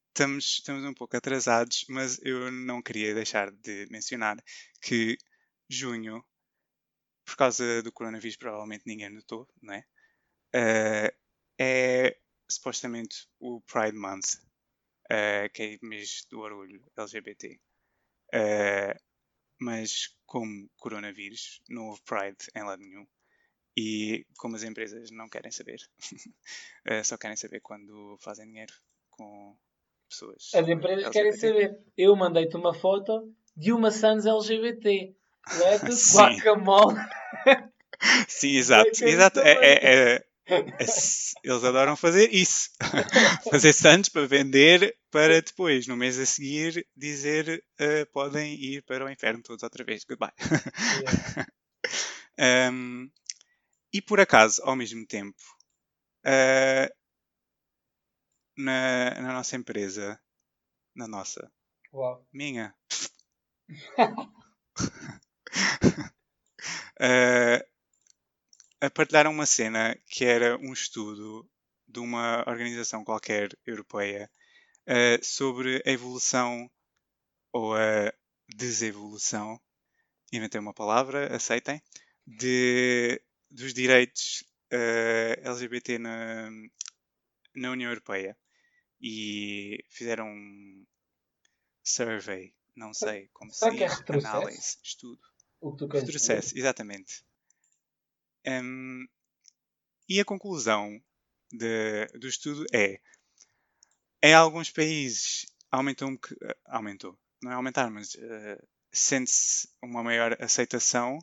[0.08, 4.36] estamos, estamos um pouco atrasados, mas eu não queria deixar de mencionar
[4.80, 5.16] que
[5.68, 6.24] junho,
[7.24, 9.84] por causa do coronavírus, provavelmente ninguém notou, não é?
[10.54, 11.14] Eh,
[11.58, 12.16] é
[12.48, 14.38] supostamente o Pride Month,
[15.10, 17.60] eh, que é o mês do orgulho LGBT.
[18.32, 18.96] Eh,
[19.60, 23.06] mas como coronavírus, não houve Pride em lado nenhum.
[23.76, 25.80] E como as empresas não querem saber,
[27.04, 28.72] só querem saber quando fazem dinheiro
[29.10, 29.56] com
[30.08, 30.50] pessoas.
[30.54, 31.48] As empresas querem LGBT.
[31.48, 31.84] saber.
[31.96, 35.16] Eu mandei-te uma foto de uma Sans LGBT.
[35.58, 36.16] Let Sim.
[36.16, 37.00] guacamole.
[38.28, 39.04] Sim, exato.
[39.04, 39.40] exato.
[39.40, 40.24] É, é- é- é-
[41.42, 42.70] eles adoram fazer isso.
[43.50, 49.04] fazer santos para vender, para depois, no mês a seguir, dizer eh, podem ir para
[49.04, 50.04] o inferno todos outra vez.
[50.04, 50.32] Goodbye.
[51.00, 51.46] Yeah.
[52.36, 53.08] Um,
[53.92, 55.38] e por acaso, ao mesmo tempo,
[56.26, 56.92] uh,
[58.56, 60.20] na, na nossa empresa,
[60.96, 61.48] na nossa,
[61.92, 62.26] Uau.
[62.32, 62.74] minha,
[67.00, 67.64] uh,
[68.80, 71.48] a partilharam uma cena que era um estudo
[71.86, 74.30] de uma organização qualquer europeia
[74.88, 76.70] uh, sobre a evolução
[77.52, 78.12] ou a
[78.48, 79.60] desevolução,
[80.32, 81.80] inventei uma palavra, aceitem,
[82.26, 86.50] de, dos direitos uh, LGBT na,
[87.54, 88.36] na União Europeia.
[89.00, 90.86] E fizeram um
[91.82, 94.36] survey, não sei como Será se é diz, retrocesso?
[94.36, 95.20] análise, estudo.
[95.64, 96.34] O que tu queres dizer?
[96.34, 97.12] Retrocesso, exatamente.
[98.46, 99.06] Hum,
[100.08, 100.98] e a conclusão
[101.52, 103.00] de- do estudo é:
[104.22, 108.58] em alguns países aumentou, um eh, aumentou, não é aumentar, mas eh,
[108.92, 111.18] sente-se uma maior aceitação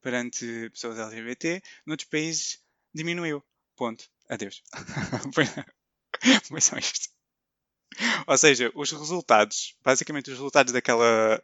[0.00, 2.60] perante pessoas LGBT, noutros países
[2.94, 3.42] diminuiu.
[3.76, 4.08] Ponto.
[4.28, 4.62] Adeus.
[6.48, 7.08] Foi só isto.
[8.26, 11.42] Ou seja, os resultados, basicamente os resultados daquela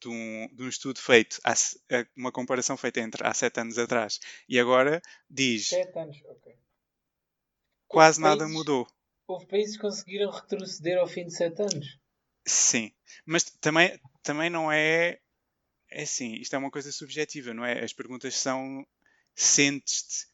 [0.00, 1.52] de um, de um estudo feito, há
[1.90, 6.54] eh, uma comparação feita entre há sete anos atrás e agora, diz Sete anos, ok.
[7.86, 8.86] quase Houve nada países- mudou.
[9.26, 11.98] Houve países que conseguiram retroceder ao fim de sete anos.
[12.46, 12.92] Sim,
[13.26, 15.18] mas também, também não é.
[15.90, 17.82] É assim, isto é uma coisa subjetiva, não é?
[17.84, 18.86] As perguntas são:
[19.34, 20.26] sentes-te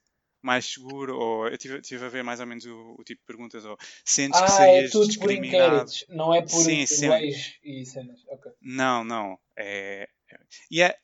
[0.44, 1.16] mais seguro?
[1.18, 3.76] Ou eu estive tive a ver mais ou menos o, o tipo de perguntas, ou
[4.04, 5.33] sentes que Ah, é serias por discriminado?
[5.33, 8.22] inquéritos, não é por Sim, leis e cenas.
[8.28, 8.52] Ok.
[8.61, 9.38] Não, não.
[9.57, 10.38] É, é-
[10.70, 10.98] e é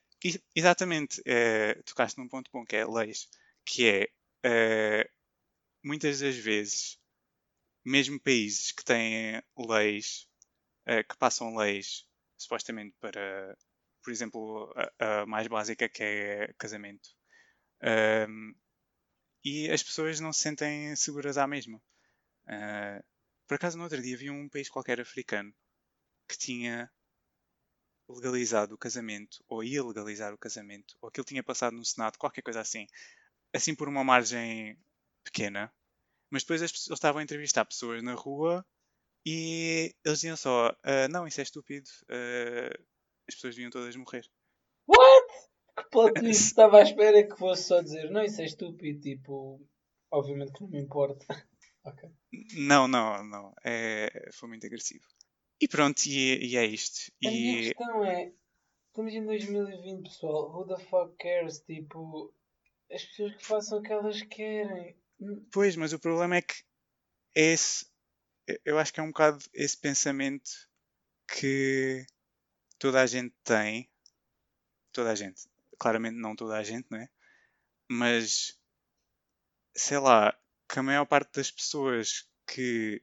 [0.55, 3.29] exatamente, é, tocaste num ponto bom que é leis,
[3.65, 4.07] que é
[4.43, 5.09] é,
[5.83, 6.99] muitas das vezes,
[7.85, 10.27] mesmo países que têm leis,
[10.85, 13.57] é, que passam leis supostamente para,
[14.03, 17.09] por exemplo, a, a mais básica que é casamento,
[17.83, 18.53] ehm,
[19.43, 21.81] e as pessoas não se sentem seguras à mesma.
[22.47, 23.03] Eh,
[23.47, 25.53] por acaso, no outro dia vi um país qualquer africano
[26.29, 26.91] que tinha
[28.09, 32.41] legalizado o casamento, ou ia legalizar o casamento, ou aquilo tinha passado no Senado, qualquer
[32.41, 32.85] coisa assim,
[33.53, 34.77] assim por uma margem
[35.23, 35.73] pequena.
[36.31, 38.65] Mas depois as eles estavam a entrevistar pessoas na rua
[39.25, 42.69] e eles diziam só: "Ah, Não, isso é estúpido, ah,
[43.29, 44.25] as pessoas deviam todas morrer.
[44.87, 45.50] What?
[45.77, 49.59] Que plot twist estava à espera que fosse só dizer não, isso é estúpido, tipo,
[50.11, 51.25] Obviamente que não me importa.
[51.85, 52.11] ok.
[52.57, 53.53] Não, não, não.
[53.63, 55.05] É, foi muito agressivo.
[55.59, 57.11] E pronto, e, e é isto.
[57.25, 58.33] A minha E questão é,
[58.87, 60.51] estamos em 2020, pessoal.
[60.51, 61.59] Who the fuck cares?
[61.59, 62.33] Tipo,
[62.91, 64.97] as pessoas que façam o que elas querem.
[65.51, 66.55] Pois, mas o problema é que
[67.33, 67.85] esse,
[68.65, 70.49] eu acho que é um bocado esse pensamento
[71.27, 72.05] que
[72.77, 73.89] toda a gente tem.
[74.91, 75.47] Toda a gente.
[75.81, 77.09] Claramente não toda a gente, não é?
[77.89, 78.55] Mas
[79.75, 80.37] sei lá,
[80.69, 83.01] que a maior parte das pessoas que,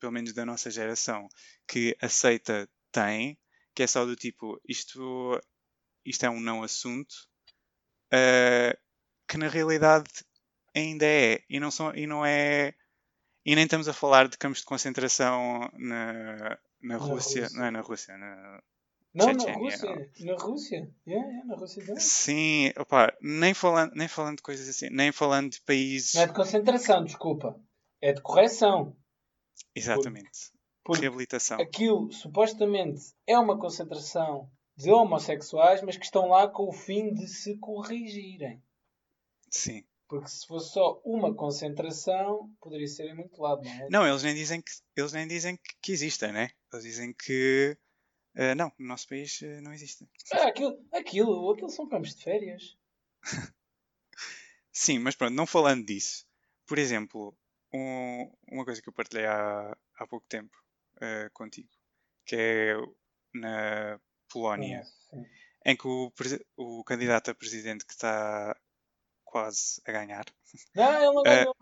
[0.00, 1.28] pelo menos da nossa geração,
[1.68, 3.38] que aceita tem,
[3.74, 5.40] que é só do tipo, isto,
[6.04, 7.14] isto é um não assunto,
[8.12, 8.76] uh,
[9.28, 10.10] que na realidade
[10.74, 12.74] ainda é, e não, são, e não é,
[13.44, 17.58] e nem estamos a falar de campos de concentração na, na, Rússia, Rússia.
[17.58, 18.62] não é na Rússia, na,
[19.12, 20.10] Não, na Chechênia, Rússia.
[20.20, 20.94] Na Rússia.
[21.06, 22.00] Yeah, yeah, na Rússia também.
[22.00, 26.14] Sim, opá, nem falando, nem falando de coisas assim, nem falando de países.
[26.14, 27.60] Não é de concentração, desculpa.
[28.00, 28.96] É de correção.
[29.74, 30.52] Exatamente.
[30.84, 31.60] Porque Reabilitação.
[31.60, 37.28] aquilo supostamente é uma concentração de homossexuais, mas que estão lá com o fim de
[37.28, 38.62] se corrigirem.
[39.50, 39.84] Sim.
[40.08, 43.88] Porque se fosse só uma concentração, poderia ser em muito lado, não é?
[43.90, 46.50] Não, eles nem dizem que, eles nem dizem que existem, né?
[46.72, 47.76] Eles dizem que.
[48.34, 50.08] Eh, não, no nosso país eh, não existem.
[50.32, 52.76] Ah, aquilo, aquilo, aquilo são campos de férias.
[54.72, 56.26] Sim, mas pronto, não falando disso.
[56.66, 57.36] Por exemplo,
[57.72, 60.56] um- uma coisa que eu partilhei há, há pouco tempo
[61.00, 61.68] eh, contigo,
[62.24, 62.74] que é
[63.34, 65.24] na Polónia, Ah, sim.
[65.66, 66.12] em que o,
[66.56, 68.56] o candidato a presidente que está
[69.24, 70.24] quase a ganhar,
[70.74, 71.56] Não, ele não ganhou.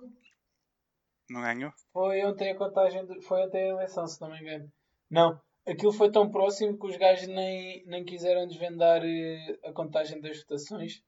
[1.30, 1.72] não ganhou?
[1.92, 4.72] Foi ontem a contagem, de- foi ontem a eleição, se não me engano.
[5.10, 10.20] Não, aquilo foi tão próximo que os gajos nem, nem quiseram desvendar eh, a contagem
[10.20, 11.02] das votações,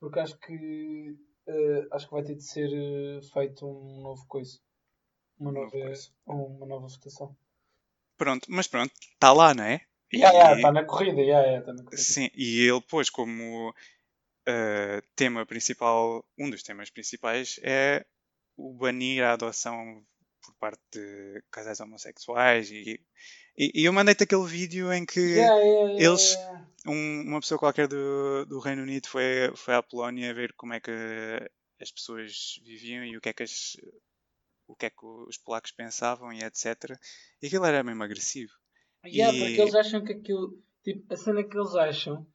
[0.00, 4.58] porque acho que eh, acho que vai ter de ser eh, feito um novo coisa.
[5.38, 6.10] Uma Um nova, coisa.
[6.26, 7.36] uma nova votação.
[8.16, 9.80] Pronto, mas pronto, está lá, não é?
[10.22, 12.02] Ya, ya, E- está na corrida, ya, ya, está na corrida.
[12.02, 13.74] Sim, e ele pôs como
[14.46, 18.04] eh, tema principal, um dos temas principais é
[18.56, 20.04] o banir a adoção
[20.46, 23.00] por parte de casais homossexuais e,
[23.58, 26.36] e, e eu mandei-te aquele vídeo em que Ya, ya, ya, eles-
[26.86, 30.80] um- uma pessoa qualquer do, do Reino Unido foi, foi à Polónia ver como é
[30.80, 30.90] que
[31.80, 33.76] as pessoas viviam e o que é que as-
[34.68, 36.98] o que é que os polacos pensavam e etc.
[37.42, 38.52] E aquilo era mesmo agressivo.
[39.04, 40.62] Ya, E- porque eles acham que aquilo.
[40.82, 42.26] Tipo, a cena que eles acham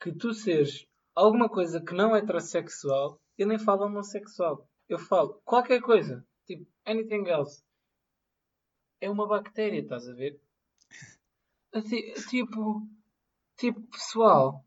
[0.00, 4.68] que tu seres alguma coisa que não é heterossexual, eu nem falo homossexual.
[4.88, 6.24] Eu falo qualquer coisa.
[6.46, 7.62] Tipo, anything else.
[9.00, 10.40] É uma bactéria, estás a ver?
[11.72, 12.86] Assim, Tipo,
[13.56, 14.64] tipo, pessoal,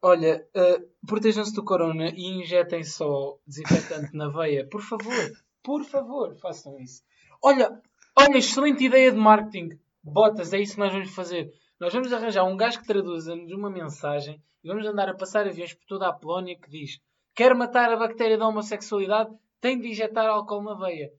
[0.00, 4.68] olha, eh, protejam-se do corona e injetem só desinfetante na veia.
[4.68, 5.14] Por favor,
[5.62, 7.02] por favor, façam isso.
[7.42, 7.82] Olha,
[8.16, 9.78] olha, excelente ideia de marketing.
[10.02, 11.52] Botas, é isso que nós vamos fazer.
[11.80, 15.74] Nós vamos arranjar um gajo que traduza-nos uma mensagem e vamos andar a passar aviões
[15.74, 17.00] por toda a Polónia que diz
[17.34, 21.12] quer matar a bactéria da homossexualidade, tem de injetar álcool na veia.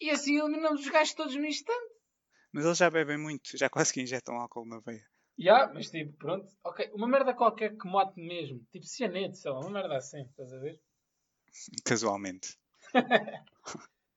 [0.00, 1.92] E assim eliminamos os gajos todos no instante.
[2.52, 5.06] Mas eles já bebem muito, já quase que injetam álcool na veia.
[5.38, 6.90] Já, mas tipo, pronto, ok.
[6.92, 8.64] Uma merda qualquer que mote mesmo.
[8.70, 10.80] Tipo cianete, sei lá, uma merda assim, estás a ver?
[11.84, 12.58] Casualmente.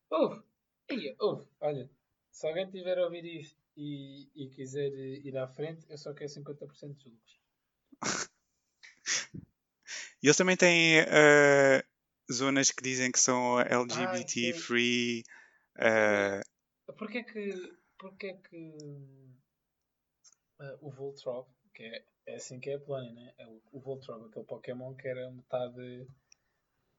[0.09, 0.43] Ouve,
[0.91, 1.89] Ia, ouve, olha,
[2.31, 6.29] se alguém tiver a ouvir isto e, e quiser ir à frente, eu só quero
[6.29, 7.39] 50% dos lucros.
[10.23, 11.85] E eles também têm eh,
[12.31, 14.59] zonas que dizem que são LGBT sim.
[14.59, 15.23] free.
[15.77, 16.41] eh,
[16.97, 18.77] Porquê que, porquê que
[20.61, 23.33] eh, o Voltron, que é, é assim que é a Polónia, né?
[23.37, 26.07] É o, o Voltron, aquele Pokémon que era metade,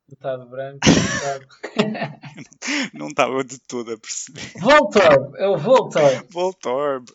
[0.09, 1.47] metade branco, metade...
[2.95, 4.53] não estava de todo a perceber.
[4.61, 5.37] Voltorb!
[5.39, 6.27] É o Voltorb!
[6.31, 7.07] Voltorb.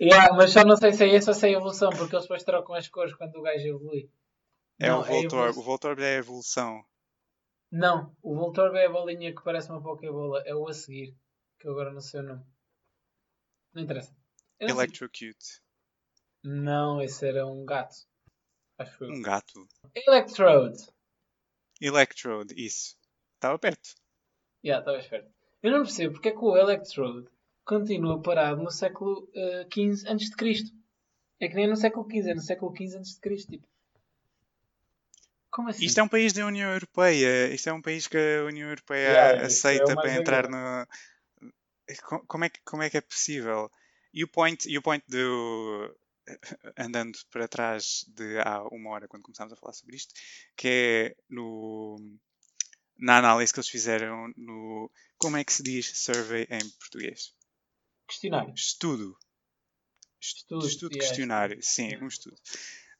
[0.00, 2.24] Yeah, mas só não sei se é esse ou se é a evolução, porque eles
[2.24, 4.10] depois trocam as cores quando o gajo evolui.
[4.78, 5.48] É Não, o a Voltorb.
[5.50, 6.84] evolu- O Voltorb é a evolução.
[7.70, 10.42] Não, o Voltorb é a bolinha que parece uma Pokébola.
[10.44, 11.16] É o a seguir,
[11.58, 12.44] que eu agora não sei o nome.
[13.72, 14.12] Não interessa.
[14.60, 14.76] Não, sei.
[14.76, 15.62] Electrocute.
[16.42, 17.96] não, esse era um gato.
[18.76, 19.10] Acho eu.
[19.10, 19.68] Um gato.
[19.94, 20.88] Electrode.
[21.80, 22.96] Electrode, isso.
[23.34, 23.94] Estava perto.
[24.64, 25.30] Já, estava esperto.
[25.62, 27.28] Eu não percebo porque é que o Electrode
[27.64, 29.30] continua parado no século
[29.72, 30.76] XV antes de Cristo.
[31.38, 33.52] É que nem no século XV, é no século XV antes de Cristo.
[33.52, 33.68] Tipo.
[35.60, 35.84] Como assim?
[35.84, 37.52] Isto é um país da União Europeia.
[37.54, 40.86] Isto é um país que a União Europeia Yeah, é aceita mais para entrar no.
[42.08, 43.70] Co- Como é, que, como é que é possível?
[44.14, 45.94] E o point, e o point do.
[46.78, 50.14] Andando para trás de há uma hora, quando começámos a falar sobre isto,
[50.56, 51.98] que é no,
[52.98, 54.90] na análise que eles fizeram no.
[55.18, 57.34] Como é que se diz survey em português?
[58.08, 58.54] Questionário.
[58.54, 59.16] Estudo.
[60.20, 61.62] Estudo, Estudo yeah, questionário.
[61.62, 62.36] Sim, um estudo.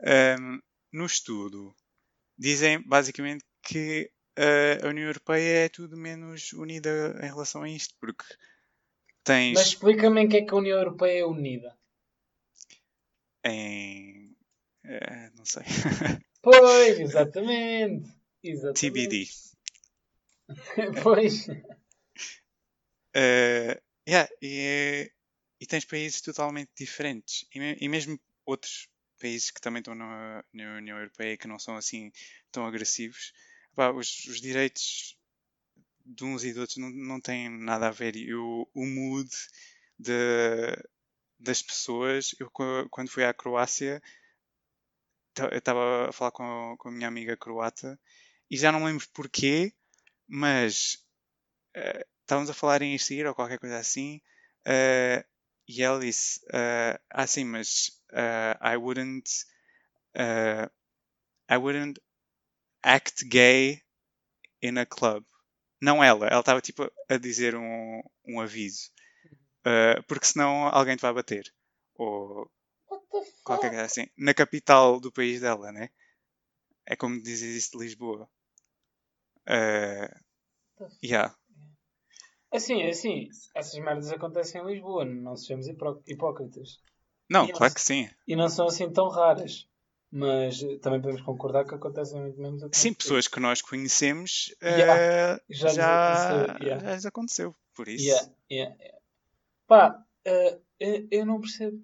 [0.05, 0.61] Ahm,
[0.93, 1.75] no estudo,
[2.41, 7.95] dizem basicamente que ah, a União Europeia é tudo menos unida em relação a isto,
[8.01, 8.25] porque
[9.23, 11.77] tens Mas explica-me em que é que a União Europeia é unida.
[13.45, 14.35] em.
[14.85, 15.63] ah, não sei.
[16.43, 18.11] Pois, exatamente.
[18.43, 18.81] exatamente.
[18.81, 19.29] TBD.
[21.03, 21.47] pois.
[23.15, 23.77] Uh,
[24.09, 25.13] yeah, e,
[25.61, 27.45] e tens países totalmente diferentes.
[27.55, 28.89] E, e mesmo outros
[29.21, 32.11] países que também estão na, na União Europeia que não são assim
[32.51, 33.33] tão agressivos,
[33.75, 35.17] pá, os, os direitos
[36.05, 38.17] de uns e de outros não, não têm nada a ver.
[38.17, 39.31] E o, o mood
[39.99, 40.13] de,
[41.39, 44.03] das pessoas, eu quando fui à Croácia,
[45.39, 47.99] eu estava a falar com, com a minha amiga croata
[48.51, 49.73] e já não lembro porquê,
[50.29, 50.99] mas
[51.75, 54.21] eh, estávamos a falar em ir ou qualquer coisa assim,
[54.67, 55.25] eh,
[55.71, 59.29] e ela disse: eh, Ah, sim, mas eh, I wouldn't.
[60.15, 60.69] eh,
[61.51, 62.01] I wouldn't
[62.85, 63.83] act gay
[64.63, 65.25] in a club.
[65.83, 68.91] Não ela, ela estava tipo a dizer um, um aviso.
[69.67, 71.45] Eh, porque senão alguém te vai bater.
[71.97, 72.51] Ou
[73.45, 74.07] qualquer coisa assim.
[74.19, 75.91] Na capital do país dela, né?
[76.87, 78.29] É como dizes isso de Lisboa.
[79.47, 80.09] The
[81.03, 81.31] yeah.
[82.53, 86.81] Assim, assim, essas merdas acontecem em Lisboa, não sejamos hipó- hipócritas.
[87.29, 88.09] Não, E claro eles- que sim.
[88.27, 89.69] E não são assim tão raras.
[90.13, 92.77] Mas eh, também podemos concordar que acontecem muito menos aqui.
[92.77, 96.85] Sim, pessoas que nós conhecemos Yeah, eh, já já, lhes aconteceu, yeah.
[96.85, 97.57] já lhes aconteceu.
[97.77, 98.99] Por isso, Yeah, yeah, yeah.
[99.69, 101.81] Pá, eh, eu, eu não percebo.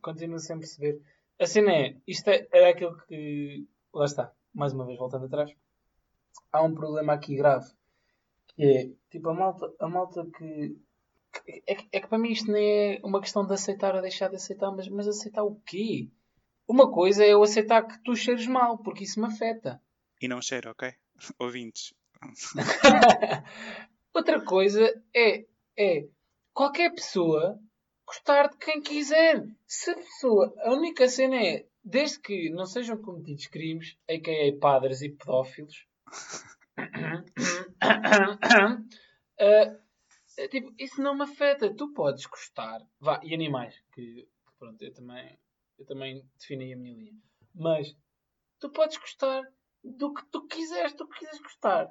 [0.00, 1.02] Continuo sem perceber.
[1.38, 3.68] A cena é, isto é, era aquilo que.
[3.92, 5.50] Lá está, mais uma vez voltando atrás.
[6.50, 7.70] Há um problema aqui grave.
[8.58, 10.76] É, tipo, a malta, a malta que.
[11.32, 14.02] que- é, que, é que para mim isto nem é uma questão de aceitar ou
[14.02, 16.08] deixar de aceitar, mas, mas aceitar o quê?
[16.66, 19.80] Uma coisa é eu aceitar que tu cheires mal, porque isso me afeta.
[20.20, 20.92] e não cheira, ok?
[21.38, 21.94] Ouvintes.
[24.12, 25.46] Outra coisa é,
[25.78, 26.08] é
[26.52, 27.58] qualquer pessoa
[28.04, 29.46] gostar de quem quiser.
[29.66, 34.58] Se a pessoa, a única cena é, desde que não sejam cometidos crimes, a.k.a.
[34.58, 35.86] padres e pedófilos,
[39.38, 41.74] é tipo, isso não me afeta.
[41.74, 42.80] Tu podes gostar.
[43.00, 45.38] Vá, e animais, que, pronto, eu também,
[45.78, 47.20] eu também defini a minha linha.
[47.54, 47.96] Mas
[48.58, 49.42] tu podes gostar
[49.82, 51.90] do que tu quiseres, do que quiseres gostar.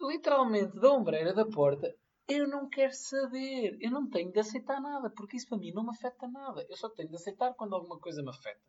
[0.00, 1.94] Literalmente, da ombreira da porta,
[2.28, 3.76] eu não quero saber.
[3.80, 6.64] Eu não tenho de aceitar nada, porque isso para mim não me afeta nada.
[6.68, 8.60] Eu só tenho de aceitar quando alguma coisa me afeta.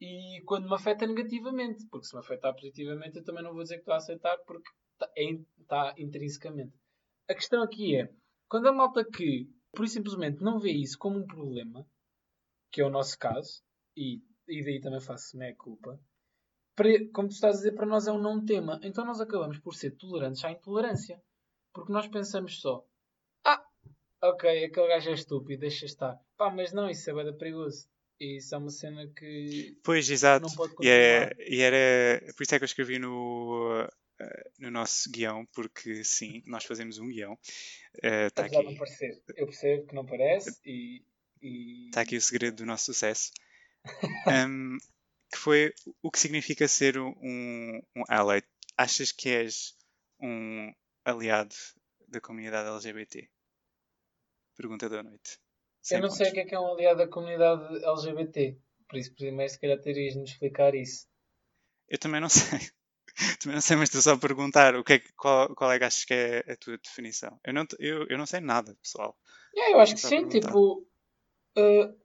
[0.00, 3.76] E quando me afeta negativamente, porque se me afetar positivamente, eu também não vou dizer
[3.76, 4.68] que estou a aceitar, porque
[5.16, 6.72] é, in- tá intrinsecamente.
[7.28, 8.10] A questão aqui é,
[8.48, 11.86] quando a malta que, por simplesmente, não vê isso como um problema,
[12.72, 13.62] que é o nosso caso,
[13.96, 15.98] e, e daí também faço meia culpa,
[16.76, 18.80] para- como tu estás a dizer, para nós é um não tema.
[18.82, 21.20] Então nós acabamos por ser tolerantes à intolerância.
[21.72, 22.84] Porque nós pensamos só,
[23.44, 23.64] ah,
[24.22, 26.18] ok, aquele gajo é estúpido, deixa estar.
[26.36, 27.88] Pá, mas não, isso é bem perigoso.
[28.20, 30.46] E isso é uma cena que Pois, exato.
[30.46, 31.32] não pode E, continuar.
[31.36, 32.32] é, e era.
[32.36, 33.86] Por isso é que eu escrevi no,
[34.20, 37.38] eh, no nosso guião, porque sim, nós fazemos um guião.
[37.94, 39.22] Está de não aqui, parecer.
[39.36, 41.04] Eu percebo que não parece e...
[41.42, 41.90] e...
[41.92, 43.32] tá aqui o segredo do nosso sucesso.
[44.26, 44.78] Ahm,
[45.30, 47.12] que foi o que significa ser um,
[47.96, 48.42] um ally.
[48.76, 49.76] Achas que és
[50.20, 50.72] um
[51.04, 51.54] aliado
[52.08, 53.28] da comunidade LGBT?
[54.56, 55.38] Pergunta da noite.
[55.90, 56.32] Eu não sei o pontos.
[56.34, 58.56] que é que é um aliado da comunidade LGBT.
[58.88, 61.06] Por isso, primeiro, se calhar terias de nos explicar isso.
[61.88, 62.60] Eu também não sei.
[63.40, 65.84] também não sei, mas estou só a perguntar o que é, qual, qual é que
[65.84, 67.38] achas que é a tua definição.
[67.44, 69.16] Eu não, eu, eu não sei nada, pessoal.
[69.56, 70.86] É, eu acho que sim, tipo,
[71.56, 71.96] uh,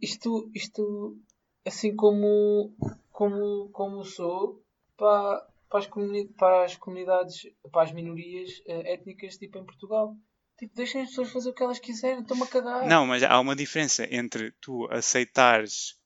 [0.00, 1.18] isto, isto,
[1.66, 2.74] assim como,
[3.10, 4.62] como, como sou,
[4.96, 5.88] para, para, as
[6.36, 10.16] para as comunidades, para as minorias uh, étnicas, tipo em Portugal.
[10.58, 12.86] Tipo, deixem as pessoas fazer o que elas quiserem, estão-me a cagar.
[12.86, 15.98] Não, mas há uma diferença entre tu aceitares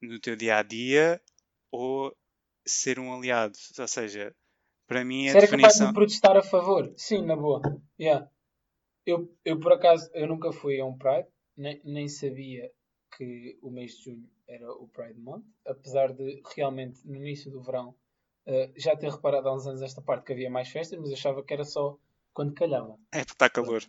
[0.00, 1.20] no teu dia a dia
[1.70, 2.16] ou
[2.68, 3.58] ser um aliado.
[3.78, 4.34] Ou seja,
[4.86, 5.88] para mim a Se era capaz definição.
[5.88, 7.60] de protestar a favor, sim, na boa.
[8.00, 8.28] Yeah.
[9.04, 12.70] Eu, eu, por acaso, eu nunca fui a um Pride, nem, nem sabia
[13.16, 17.62] que o mês de junho era o Pride Month, apesar de realmente no início do
[17.62, 17.94] verão
[18.46, 21.42] eh, já ter reparado há uns anos esta parte que havia mais festas, mas achava
[21.42, 21.98] que era só
[22.32, 22.98] quando calhava.
[23.12, 23.82] É porque está calor.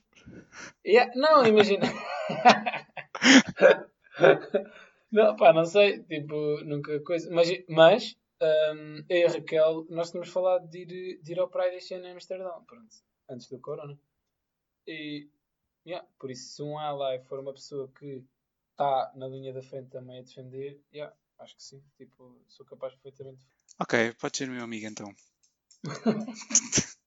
[0.86, 1.86] Yeah, não, imagina.
[5.12, 7.30] não, pá, não sei, tipo, nunca coisa.
[7.32, 11.50] Mas, mas Um, eu e a Raquel, nós tínhamos falado de ir, de ir ao
[11.50, 12.96] Pride este ano em Amsterdão, pronto,
[13.30, 14.00] antes do Corona.
[14.88, 15.30] E,
[15.86, 18.24] yeah, por isso, se um ally for uma pessoa que
[18.72, 22.94] está na linha da frente também a defender, yeah, acho que sim, tipo, sou capaz
[22.94, 23.46] perfeitamente.
[23.80, 25.14] Ok, pode ser meu amigo então.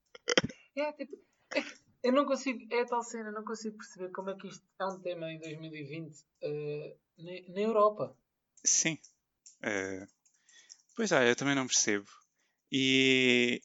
[0.77, 1.17] yeah, tipo,
[1.55, 1.63] é
[2.03, 4.87] eu não consigo, é a tal cena, não consigo perceber como é que isto é
[4.87, 8.17] um tema em 2020 uh, na, na Europa.
[8.65, 8.99] Sim.
[9.63, 10.07] Uh,
[10.95, 12.09] pois é, eu também não percebo.
[12.71, 13.61] E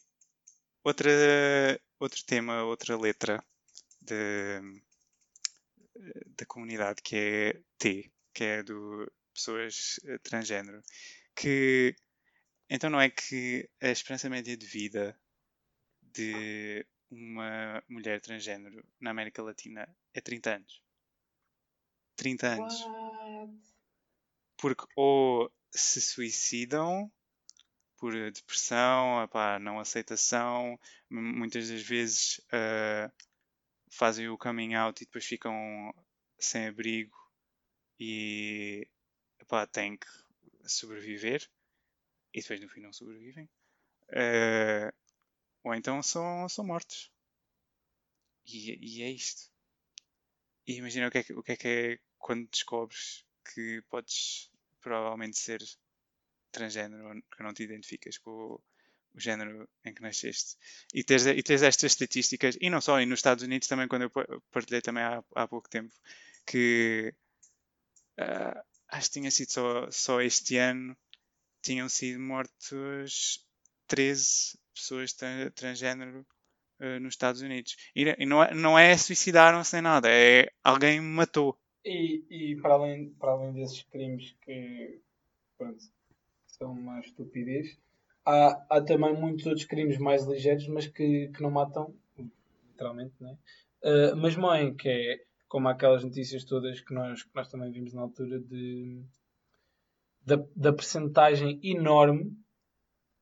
[0.84, 1.10] outra,
[1.98, 3.42] outro tema, outra letra
[4.00, 4.60] de,
[6.36, 10.82] da comunidade que é T, que é do pessoas eh, transgênero,
[11.34, 11.94] que
[12.68, 15.18] então não é que a esperança média de vida
[16.02, 20.82] de uma mulher transgênero na América Latina é 30 anos.
[22.16, 22.74] 30 anos.
[22.82, 23.52] What?
[24.56, 27.10] Porque ou se suicidam
[27.98, 30.78] por depressão, epá, não aceitação,
[31.10, 33.12] muitas das vezes uh,
[33.90, 35.92] fazem o coming out e depois ficam
[36.38, 37.16] sem abrigo
[37.98, 38.86] e
[39.72, 40.06] têm que
[40.66, 41.48] sobreviver
[42.32, 43.48] e depois no fim não sobrevivem.
[44.10, 44.92] Uh,
[45.64, 47.10] ou então são, são mortos.
[48.46, 49.50] E, e é isto.
[50.66, 53.24] E imagina o que, é que, o que é que é quando descobres
[53.54, 55.60] que podes provavelmente ser
[56.50, 58.60] transgênero, que não te identificas com o,
[59.16, 60.56] género em que nasceste.
[60.94, 64.02] E tens, e tens estas estatísticas, e não só, e nos Estados Unidos também, quando
[64.02, 64.10] eu
[64.50, 65.92] partilhei também há, há pouco tempo,
[66.46, 67.12] que
[68.18, 70.96] uh, acho que tinha sido só, só este ano,
[71.62, 73.44] tinham sido mortos
[73.86, 75.14] 13 pessoas
[75.54, 76.26] transgênero
[76.80, 77.76] uh, nos Estados Unidos.
[77.94, 81.58] E, e não, é, não é suicidaram-se nem nada, é alguém matou.
[81.84, 85.00] E, e para, além, para além desses crimes que
[85.56, 85.82] pronto,
[86.58, 87.78] são uma estupidez,
[88.26, 91.94] há, há também muitos outros crimes mais ligeiros, mas que, que não matam,
[92.68, 93.38] literalmente, né?
[93.82, 97.94] Uh, mas mãe, que é como aquelas notícias todas que nós, que nós também vimos
[97.94, 99.02] na altura de
[100.20, 102.36] da, da percentagem enorme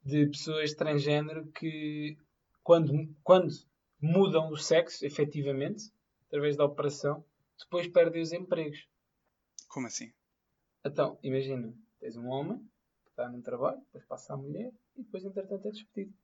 [0.02, 2.16] de pessoas transgênero que,
[2.64, 3.52] quando, quando
[4.00, 5.92] mudam o sexo, efetivamente,
[6.26, 7.24] através da operação,
[7.58, 8.88] depois perdem os empregos.
[9.68, 10.12] Como assim?
[10.84, 12.66] Então, imagina, tens um homem
[13.22, 16.14] está num trabalho, depois passa a mulher e depois, entretanto, é despedido.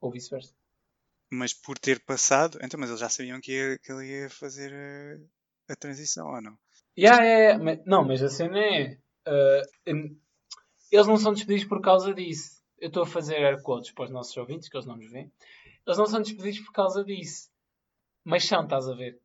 [0.00, 0.54] Ou vice-versa.
[1.30, 4.72] Mas por ter passado, então, mas eles já sabiam que, ia, que ele ia fazer
[4.72, 6.56] a, a transição, ou não?
[6.96, 7.64] Yeah, yeah, yeah.
[7.64, 8.98] Mas, não, mas a cena é.
[9.26, 10.16] Uh,
[10.92, 12.54] eles não são despedidos por causa disso
[12.84, 15.32] eu estou a fazer air quotes para os nossos ouvintes, que eles não nos veem.
[15.86, 17.48] Eles não são despedidos por causa disso.
[18.22, 19.18] Mas são, estás a ver?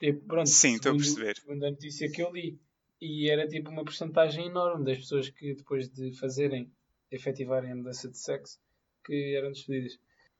[0.00, 1.36] Tipo, pronto, Sim, estou a perceber.
[1.36, 2.60] Segundo a notícia que eu li.
[3.00, 6.72] E era tipo uma porcentagem enorme das pessoas que depois de fazerem,
[7.10, 8.58] efetivarem a mudança de sexo,
[9.04, 9.98] que eram despedidas.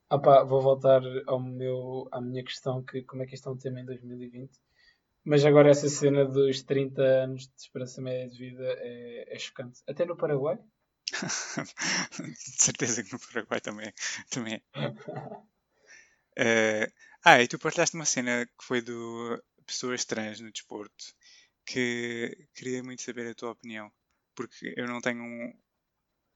[0.09, 3.53] Ah pá, vou voltar ao meu, à minha questão, que como é que isto é
[3.53, 4.51] um tema em 2020.
[5.25, 9.83] Mas agora essa cena dos 30 anos de esperança média de vida é, é chocante.
[9.87, 10.57] Até no Paraguai,
[12.21, 13.93] de certeza que no Paraguai também,
[14.31, 14.89] também é.
[16.39, 16.93] Uh,
[17.25, 21.05] ah, e tu partilhaste uma cena que foi do pessoas trans no desporto
[21.67, 23.93] que queria muito saber a tua opinião.
[24.35, 25.53] Porque eu não tenho um,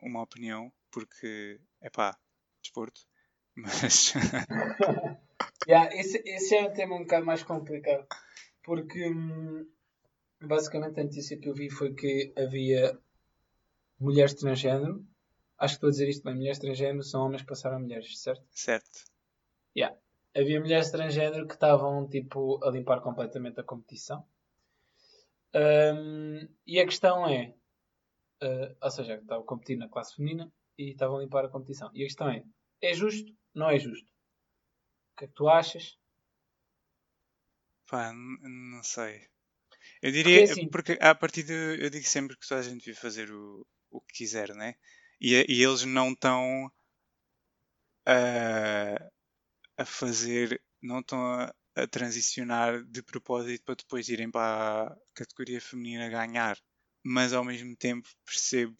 [0.02, 2.18] uma opinião, porque é pá,
[2.60, 3.00] desporto,
[3.54, 4.12] mas.
[5.68, 8.06] yeah, esse, esse é um tema um bocado mais complicado.
[8.62, 9.66] Porque hum,
[10.40, 12.98] basicamente a notícia que eu vi foi que havia
[13.98, 15.06] mulheres transgênero.
[15.58, 16.34] Acho que estou a dizer isto bem.
[16.34, 18.42] Mulheres transgênero são homens que passaram a mulheres, certo?
[18.50, 19.04] Certo.
[19.76, 19.96] Yeah.
[20.34, 24.26] Havia mulheres transgênero que estavam tipo a limpar completamente a competição.
[25.54, 27.54] Um, e a questão é,
[28.42, 31.90] uh, ou seja, estavam a competir na classe feminina e estavam a limpar a competição.
[31.94, 32.44] E a questão é,
[32.82, 33.34] é justo?
[33.54, 34.10] Não é justo?
[35.12, 35.98] O que é que tu achas?
[37.86, 39.28] Pá, não sei.
[40.00, 42.78] Eu diria, porque, assim, porque a partir de, eu digo sempre que toda a gente
[42.78, 44.76] devia fazer o, o que quiser, né?
[45.20, 46.70] E, e eles não estão
[48.06, 49.10] a,
[49.76, 55.60] a fazer, não estão a, a, transicionar de propósito para depois irem para a categoria
[55.60, 56.58] feminina ganhar.
[57.02, 58.76] Mas ao mesmo tempo percebo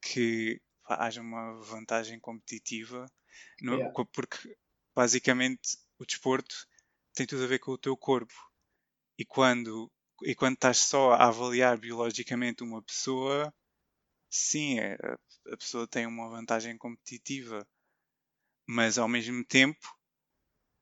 [0.00, 3.06] que pá, haja uma vantagem competitiva,
[3.60, 4.04] no, yeah.
[4.12, 4.56] porque
[4.94, 6.66] basicamente o desporto
[7.14, 8.34] tem tudo a ver com o teu corpo.
[9.18, 9.90] E quando,
[10.22, 13.52] e quando estás só a avaliar biologicamente uma pessoa,
[14.28, 14.96] sim, é,
[15.52, 17.66] a pessoa tem uma vantagem competitiva,
[18.66, 19.96] mas ao mesmo tempo,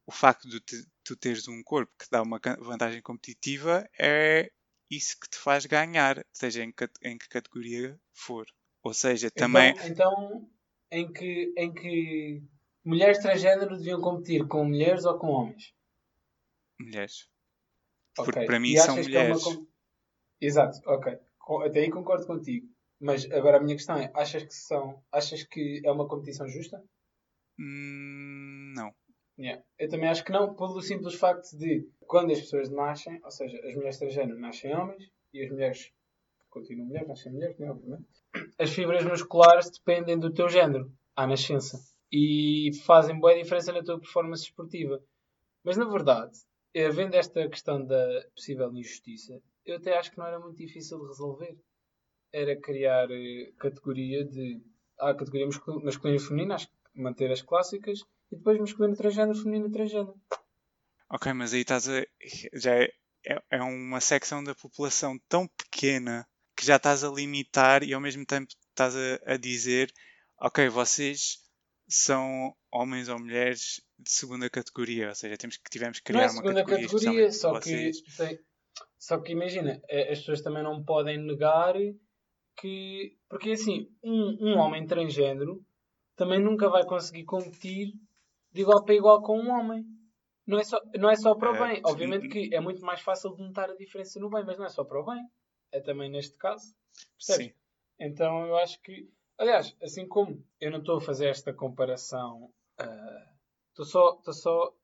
[0.07, 4.50] o facto de te, tu teres um corpo que dá uma vantagem competitiva é
[4.90, 8.46] isso que te faz ganhar, seja em, em que categoria for.
[8.82, 9.70] Ou seja, também.
[9.70, 10.50] Então, então
[10.90, 12.42] em, que, em que
[12.84, 15.74] mulheres transgênero deviam competir com mulheres ou com homens?
[16.78, 17.28] Mulheres.
[18.18, 18.32] Ok.
[18.32, 19.61] Porque para mim são que é uma mulheres.
[20.40, 21.18] Exato, ok.
[21.66, 22.68] Até aí concordo contigo.
[23.00, 26.82] Mas agora a minha questão é, achas que são, achas que é uma competição justa?
[27.59, 28.94] Hum, não.
[29.39, 29.62] Yeah.
[29.78, 33.59] Eu também acho que não, pelo simples facto de quando as pessoas nascem, ou seja,
[33.66, 35.93] as mulheres transgênero nascem homens e as mulheres
[36.49, 38.07] continuam mulheres, nascem mulheres, né, obviamente.
[38.59, 41.78] As fibras musculares dependem do teu género à nascença
[42.12, 45.03] e fazem boa diferença na tua performance esportiva.
[45.64, 46.39] Mas na verdade,
[46.76, 51.07] havendo esta questão da possível injustiça, eu até acho que não era muito difícil de
[51.07, 51.57] resolver.
[52.32, 54.61] Era criar eh, categoria de.
[54.99, 58.05] Há a categoria mascul- masculina e feminina, acho que manter as clássicas,
[58.35, 60.14] e depois masculino transgênero, feminino transgênero.
[61.11, 62.03] Ok, mas aí estás a.
[62.55, 62.89] Já é,
[63.26, 66.26] é, é uma secção da população tão pequena
[66.57, 69.93] que já estás a limitar e ao mesmo tempo estás a, a dizer:
[70.41, 71.39] ok, vocês
[71.89, 76.28] são homens ou mulheres de segunda categoria, ou seja, temos que, tivemos que Não criar
[76.28, 78.39] é uma segunda categoria, categoria, só que, tem-
[78.99, 79.80] só que imagina,
[80.11, 81.74] as pessoas também não podem negar
[82.57, 83.16] que.
[83.28, 85.64] Porque assim, um, um homem transgênero
[86.16, 87.93] também nunca vai conseguir competir
[88.55, 89.84] de igual para igual com um homem.
[90.46, 91.82] Não é só, não é só para o Eh, bem.
[91.84, 94.68] Obviamente que é muito mais fácil de notar a diferença no bem, mas não é
[94.68, 95.22] só para o bem.
[95.72, 96.74] É também neste caso.
[97.18, 97.46] Percebes?
[97.46, 97.55] Sim.
[97.98, 103.32] Então eu acho que, aliás, assim como eu não estou a fazer esta comparação, ah,
[103.70, 104.74] estou só, estou só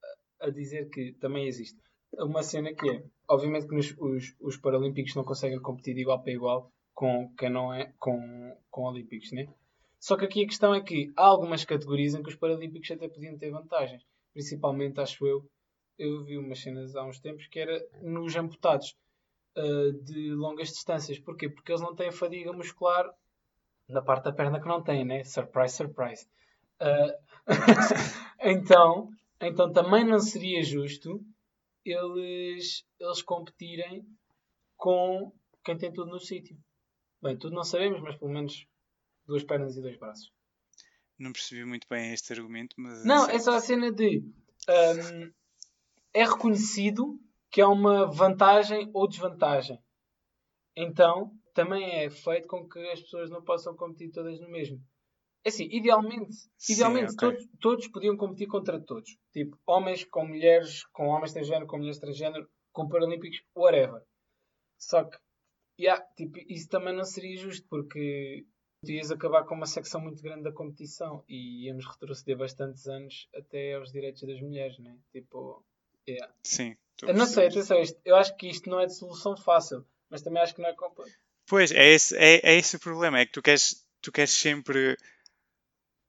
[0.41, 1.81] a dizer que também existe
[2.19, 6.23] uma cena que é, obviamente que nos, os, os Paralímpicos não conseguem competir de igual
[6.23, 9.47] para igual com quem não é com, com Olímpicos, né?
[10.01, 13.07] Só que aqui a questão é que há algumas categorias em que os Paralímpicos até
[13.07, 14.03] podiam ter vantagens.
[14.33, 15.47] Principalmente, acho eu,
[15.99, 18.97] eu vi umas cenas há uns tempos que era nos amputados
[19.59, 21.19] uh, de longas distâncias.
[21.19, 21.51] Porquê?
[21.51, 23.13] Porque eles não têm fadiga muscular
[23.87, 25.23] na parte da perna que não têm, né?
[25.23, 26.27] Surprise, surprise.
[26.81, 27.13] Uh,
[28.41, 31.21] então, então também não seria justo
[31.85, 34.03] eles, eles competirem
[34.79, 35.31] com
[35.63, 36.57] quem tem tudo no sítio.
[37.21, 38.67] Bem, tudo não sabemos, mas pelo menos
[39.31, 40.33] duas pernas e dois braços.
[41.19, 43.05] Não percebi muito bem este argumento, mas.
[43.05, 43.37] Não, sei.
[43.37, 44.19] é só a cena de.
[44.19, 45.33] hum,
[46.13, 47.21] é reconhecido
[47.51, 49.79] que há uma vantagem ou desvantagem.
[50.77, 54.81] Então, também é feito com que as pessoas não possam competir todas no mesmo.
[55.45, 57.17] É assim, idealmente, Sim, idealmente ok.
[57.17, 59.17] todos, todos podiam competir contra todos.
[59.33, 64.03] Tipo, homens com mulheres, com homens transgênero, com mulheres transgênero, com paralímpicos, whatever.
[64.79, 65.19] Só que,
[65.79, 68.47] yeah, tipo, isso também não seria justo, porque
[68.85, 73.29] tu ias acabar com uma secção muito grande da competição e íamos retroceder bastantes anos
[73.35, 74.97] até aos direitos das mulheres, né?
[75.13, 75.65] Tipo,
[76.09, 76.33] yeah.
[76.43, 76.77] Sim.
[77.03, 80.21] Eu não sei, atenção, isto, eu acho que isto não é de solução fácil, mas
[80.23, 81.13] também acho que não é completo.
[81.47, 84.97] Pois, é esse, é, é esse o problema, é que tu queres, tu queres sempre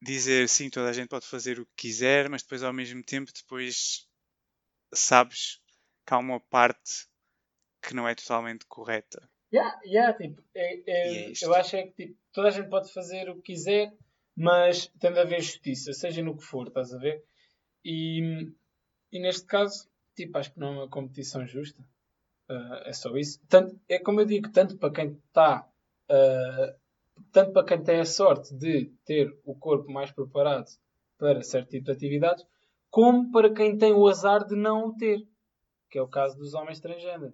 [0.02, 3.32] dizer sim, toda a gente pode fazer o que quiser, mas depois ao mesmo tempo
[3.34, 4.08] depois
[4.94, 5.62] sabes
[6.06, 7.08] que há uma parte
[7.82, 9.30] que não é totalmente correta.
[9.54, 12.92] Yeah, yeah, tipo, é- é- é eu acho é que tipo, toda a gente pode
[12.94, 13.94] fazer o que quiser,
[14.36, 17.24] mas tem de haver justiça, seja no que for, estás a ver?
[17.84, 18.52] E,
[19.12, 21.84] e neste caso, tipo, acho que não é uma competição justa.
[22.50, 23.40] Ah, é só isso.
[23.48, 25.68] Tanto, é como eu digo, tanto para quem está,
[26.10, 26.76] ah,
[27.32, 30.70] tanto para quem tem a sorte de ter o corpo mais preparado
[31.18, 32.46] para certo tipo de atividades,
[32.90, 35.26] como para quem tem o azar de não o ter,
[35.90, 37.34] que é o caso dos homens transgênero.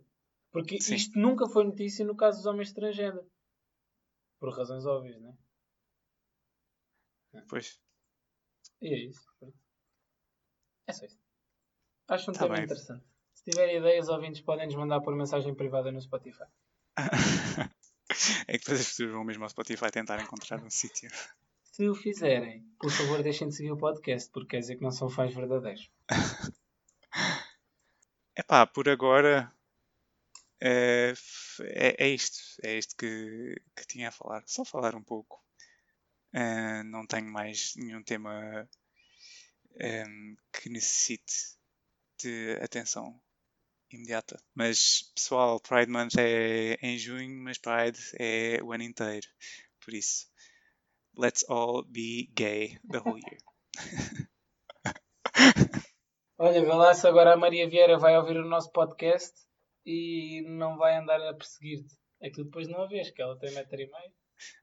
[0.52, 0.96] Porque Sim.
[0.96, 3.26] isto nunca foi notícia no caso dos homens transgênero.
[4.40, 5.36] Por razões óbvias, né?
[7.50, 7.80] Pois,
[8.82, 9.28] E é isso.
[10.88, 11.20] É só isso.
[12.08, 12.64] Acho um Tá tema bem.
[12.66, 13.06] interessante.
[13.34, 16.46] Se tiverem ideias, ouvintes podem nos mandar por mensagem privada no Spotify.
[18.48, 21.10] é que depois as pessoas vão mesmo ao Spotify tentar encontrar um sítio.
[21.64, 24.92] Se o fizerem, por favor, deixem de seguir o podcast, porque quer dizer que não
[24.92, 25.92] são fãs verdadeiros.
[28.36, 29.52] Epá, por agora
[30.60, 32.38] é, f- é, é isto.
[32.64, 34.44] É isto que, que tinha a falar.
[34.46, 35.44] Só falar um pouco.
[36.34, 38.68] Ah, não tenho mais nenhum tema
[39.80, 41.58] ehm, que necessite
[42.22, 43.20] de atenção
[43.92, 44.42] imediata.
[44.54, 49.28] Mas, pessoal, Pride Month é em junho, mas Pride é o ano inteiro.
[49.84, 50.28] Por isso,
[51.16, 53.40] let's all be gay the whole year.
[56.38, 59.47] Olha, vê lá se agora a Maria Vieira vai ouvir o nosso podcast
[59.88, 61.96] e não vai andar a perseguir-te.
[62.22, 64.12] Aquilo depois não a vês, que ela tem metro e meio.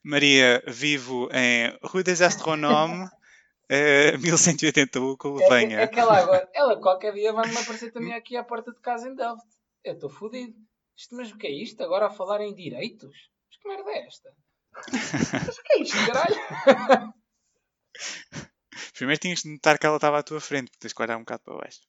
[0.04, 3.08] Maria, vivo em Rue des Astronomes,
[3.70, 5.80] eh, 1181, É, venha.
[5.80, 9.08] é que ela agora, ela qualquer dia vai-me aparecer também aqui à porta de casa
[9.08, 9.48] em Delft.
[9.82, 10.54] Eu estou fodido.
[10.96, 11.82] Isto, mas o que é isto?
[11.82, 13.16] Agora a falar em direitos?
[13.48, 14.30] Mas que merda é esta?
[14.92, 17.14] Mas o que é isto, caralho?
[18.94, 21.20] Primeiro tinhas de notar que ela estava à tua frente, porque tens que olhar um
[21.20, 21.80] bocado para baixo.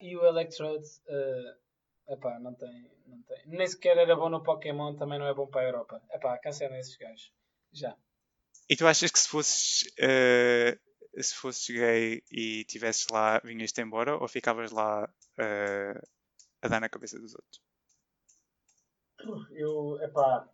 [0.00, 1.63] E o Electrodes, uh,
[2.08, 3.46] epá, não tem, não tem.
[3.46, 6.02] Nem sequer era bom no Pokémon, também não é bom para a Europa.
[6.10, 7.32] Epá, cancelem esses gajos.
[7.72, 7.96] Já.
[8.68, 14.16] E tu achas que se fosses, uh, se fosses gay e estivesses lá, vinhas-te embora
[14.16, 16.08] ou ficavas lá uh,
[16.62, 17.62] a dar na cabeça dos outros?
[19.52, 20.48] Eu, epá,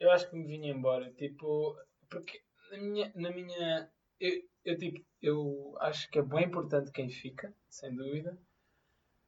[0.00, 1.12] eu acho que me vinha embora.
[1.12, 1.76] Tipo,
[2.08, 7.08] porque na minha, na minha eu, eu, tipo, eu acho que é bem importante quem
[7.08, 8.38] fica, sem dúvida.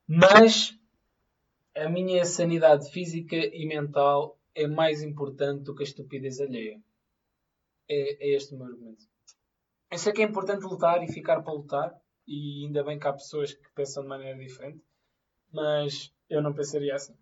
[0.07, 0.79] Mas
[1.77, 6.83] a minha sanidade física e mental é mais importante do que a estupidez alheia.
[7.89, 9.05] É, é este o meu argumento.
[9.91, 11.95] Eu sei que é importante lutar e ficar para lutar,
[12.27, 14.83] e ainda bem que há pessoas que pensam de maneira diferente,
[15.53, 17.15] mas eu não pensaria assim.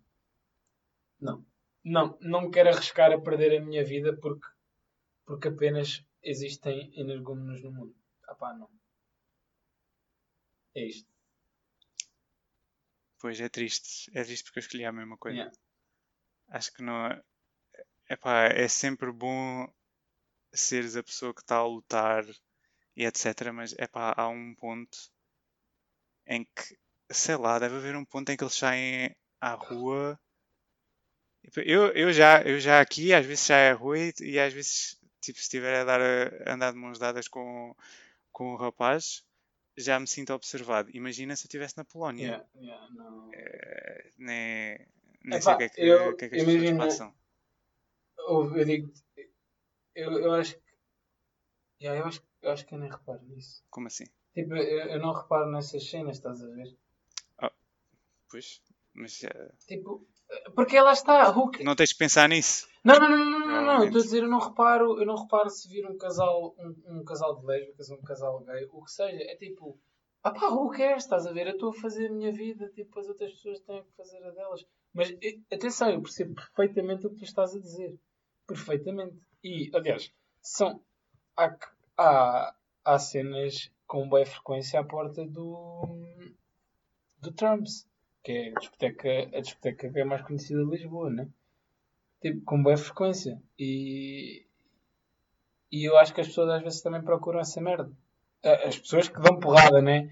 [1.19, 1.45] Não.
[1.83, 4.47] Não, não quero arriscar a perder a minha vida porque,
[5.25, 7.95] porque apenas existem energúmenos no mundo.
[8.27, 8.69] Ah pá, não.
[10.73, 11.14] É isto.
[13.25, 14.11] Pois é triste.
[14.13, 15.35] É triste porque eu escolhi a mesma coisa.
[15.35, 15.57] Yeah.
[16.49, 17.23] Acho que não é.
[18.07, 19.67] Epá, é sempre bom
[20.53, 22.23] seres a pessoa que está a lutar
[22.95, 23.51] e etc.
[23.51, 24.95] Mas epá, há um ponto
[26.27, 26.77] em que,
[27.09, 30.19] sei lá, deve haver um ponto em que eles saem à rua.
[31.55, 35.39] Eu, eu, já, eu já aqui às vezes à rua e, e às vezes tipo,
[35.39, 37.75] se estiver a, dar a, andar de mãos dadas com,
[38.31, 39.25] com o rapaz,
[39.77, 40.89] já me sinto observado.
[40.93, 42.25] Imagina se eu estivesse na Polónia.
[42.27, 43.29] Yeah, yeah, não.
[43.33, 44.87] É, nem
[45.23, 47.15] nem Epá, sei o que é que, eu- que, é que as imagina- pessoas passam.
[48.17, 48.93] Eu, digo.
[49.95, 50.63] Eu, eu acho que.
[51.81, 53.63] Yeah, eu, acho, eu acho que eu nem reparo nisso.
[53.69, 54.05] Como assim?
[54.33, 56.75] Tipo, eu, eu não reparo nessas cenas, estás a ver?
[58.29, 58.61] Pois,
[58.93, 60.05] mas eh, Tipo,
[60.55, 61.29] porque lá está.
[61.31, 62.67] who ca- não tens que pensar nisso.
[62.85, 63.55] Não, não, não, não, não, não, não.
[63.55, 63.87] Provavelmente.
[63.87, 67.03] Estou a dizer, eu não reparo, eu não reparo se vir um casal, um, um
[67.03, 69.23] casal de lésbicas, um casal gay, o que seja.
[69.23, 69.79] É tipo,
[70.23, 70.95] ah pá, o que é?
[70.95, 71.47] Estás a ver?
[71.47, 74.29] Eu estou a fazer a minha vida, tipo, as outras pessoas têm que fazer a
[74.29, 74.63] delas.
[74.93, 75.09] Mas
[75.51, 77.99] atenção, eu percebo perfeitamente o que tu estás a dizer.
[78.45, 79.17] Perfeitamente.
[79.43, 80.79] E, aliás, são.
[81.35, 81.57] Há,
[81.97, 82.55] há,
[82.85, 86.05] há cenas com boa frequência à porta do.
[87.19, 87.87] do Trumps,
[88.23, 91.27] que é a discoteca, a discoteca que é mais conhecida de Lisboa, né?
[92.25, 93.39] Tipo, com boa frequência.
[93.59, 94.47] E.
[95.71, 97.91] E eu acho que as pessoas às vezes também procuram essa merda.
[98.65, 100.09] As pessoas que dão porrada, né?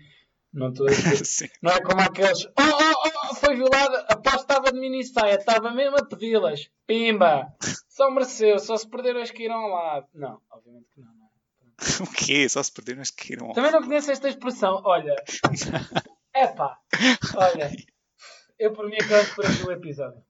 [0.54, 1.52] Não estou a dizer.
[1.60, 2.46] Não é como aqueles.
[2.46, 4.06] Oh, oh, oh, foi violada.
[4.08, 6.70] Após estava de mini saia, estava mesmo a pedi-las.
[6.86, 7.52] Pimba!
[7.90, 10.08] Só mereceu, só se perderam as que irão ao lado.
[10.14, 11.30] Não, obviamente que não, não é?
[12.04, 12.48] o quê?
[12.48, 13.54] Só se perderam as que iram.
[13.54, 14.84] Também não conheço esta expressão.
[14.86, 15.16] Olha.
[16.36, 16.78] Epá.
[17.36, 17.72] Olha.
[18.60, 20.24] Eu por mim acabo por aqui o episódio.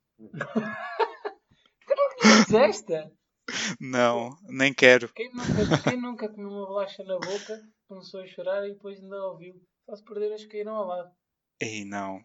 [2.53, 5.09] Tu não nem quero.
[5.13, 9.15] Quem nunca, quem nunca comeu uma bolacha na boca, começou a chorar e depois ainda
[9.27, 9.61] ouviu.
[9.85, 11.11] Só se perderam as que irão ao lado.
[11.59, 12.23] Ei, não.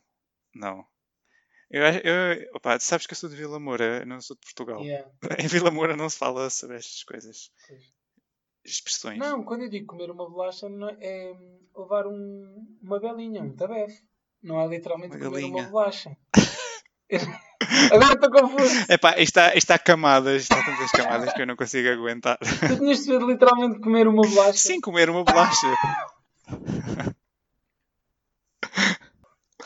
[0.54, 0.84] Não.
[1.70, 4.82] Eu, eu, opa, sabes que eu sou de Vila Moura, não sou de Portugal.
[4.82, 5.10] Yeah.
[5.38, 7.50] Em Vila Moura não se fala sobre estas coisas.
[8.64, 9.18] Expressões.
[9.18, 10.66] Não, quando eu digo comer uma bolacha
[11.00, 11.32] é é
[11.76, 14.02] levar um- uma belinha, um tabefe.
[14.42, 15.68] Não é literalmente Uma comer uma galinha.
[15.70, 16.16] bolacha.
[17.92, 18.92] Agora estou confuso.
[18.92, 22.38] Epá, isto está, isto está camadas, está tantas camadas que eu não consigo aguentar.
[22.38, 24.58] Tu tinhas de ser literalmente comer uma bolacha.
[24.58, 25.66] Sim, comer uma bolacha.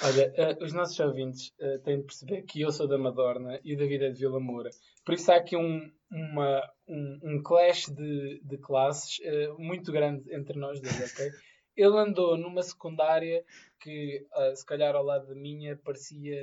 [0.04, 3.74] Olha, eh, os nossos ouvintes eh, têm de perceber que eu sou da Madorna e
[3.74, 4.70] o David é de Vila Moura.
[5.04, 10.34] Por isso há aqui um, uma, um, um clash de, de classes eh, muito grande
[10.34, 11.30] entre nós dois, ok?
[11.76, 13.44] Ele andou numa secundária
[13.80, 16.38] que, se calhar ao lado da minha, parecia,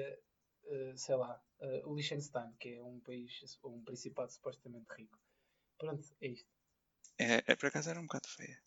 [0.96, 5.20] sei lá, eh, o Liechtenstein, que é um país, um principado supostamente rico.
[5.78, 6.50] Pronto, é isto.
[7.18, 8.62] É, é, por acaso era um bocado feia.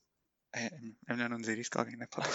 [0.55, 2.29] É, é melhor não dizer isto que alguém não pode.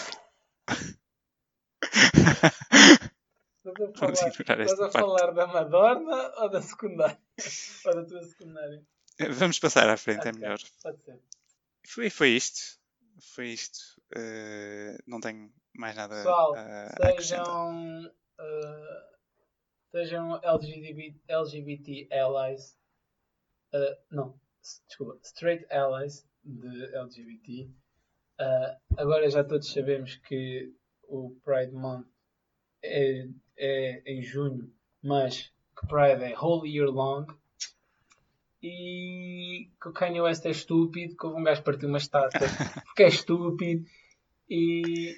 [3.63, 7.19] Estás a falar, estás a falar da Madorna ou da secundária?
[7.85, 8.85] ou da tua secundária?
[9.31, 10.59] Vamos passar à frente, é Ok, melhor.
[10.81, 11.19] Pode ser.
[11.87, 12.79] Foi, foi isto.
[13.33, 13.79] Foi isto.
[14.15, 17.45] Eh, não tenho mais nada Pessoal, a, a acrescentar.
[17.45, 18.05] sejam,
[18.39, 19.16] uh,
[19.91, 22.77] sejam LGBT, LGBT allies.
[23.73, 24.39] uh, não,
[24.87, 27.69] desculpa, straight allies de LGBT.
[28.39, 30.73] Uh, agora já todos sabemos que
[31.07, 32.07] o Pride Month
[32.83, 33.27] é,
[33.57, 34.71] é em junho,
[35.01, 37.25] mas que Pride é whole year long.
[38.61, 42.39] E que o Kanye West é estúpido, que houve um gajo que partiu uma estátua
[42.85, 43.85] porque é estúpido
[44.49, 45.15] e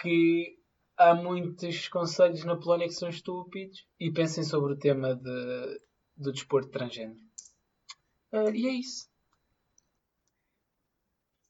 [0.00, 0.58] que
[0.96, 5.80] há muitos conselhos na Polónia que são estúpidos e pensem sobre o tema de,
[6.16, 7.20] do desporto transgênero.
[8.32, 9.10] Uh, e é isso.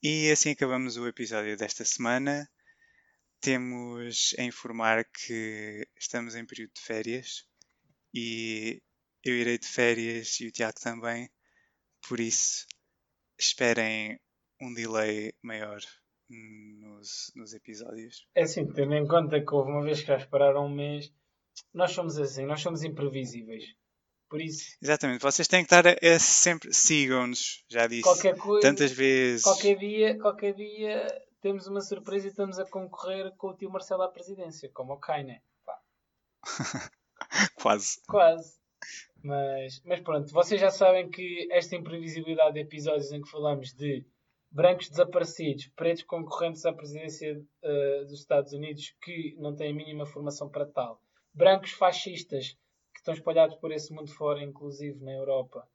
[0.03, 2.49] E assim acabamos o episódio desta semana.
[3.41, 7.47] Temos a informar que estamos em período de férias
[8.15, 8.83] e
[9.25, 11.31] eu irei de férias e o Tiago também.
[12.09, 12.67] Por isso,
[13.39, 14.19] esperem
[14.61, 15.81] um delay maior
[16.81, 18.27] nos, nos episódios.
[18.35, 21.13] É assim, tendo em conta que houve uma vez que já esperaram um mês,
[21.73, 23.65] nós somos assim, nós somos imprevisíveis.
[24.29, 24.77] Por isso.
[24.81, 26.73] Exatamente, vocês têm que estar a, a sempre.
[26.73, 29.43] Sigam-nos, já disse qualquer coisa, tantas vezes.
[29.43, 31.07] Qualquer dia, qualquer dia
[31.43, 34.99] temos uma surpresa e estamos a concorrer com o tio Marcelo à presidência, como o
[34.99, 35.43] Kaine.
[37.55, 38.01] Quase.
[38.09, 38.59] Quase.
[39.23, 44.05] Mas, mas pronto, vocês já sabem que esta imprevisibilidade de episódios em que falamos de
[44.53, 50.05] brancos desaparecidos, pretos concorrentes à presidência uh, dos Estados Unidos que não têm a mínima
[50.05, 51.01] formação para tal,
[51.33, 52.53] brancos fascistas
[52.93, 55.67] que estão espalhados por esse mundo fora, inclusive na Europa,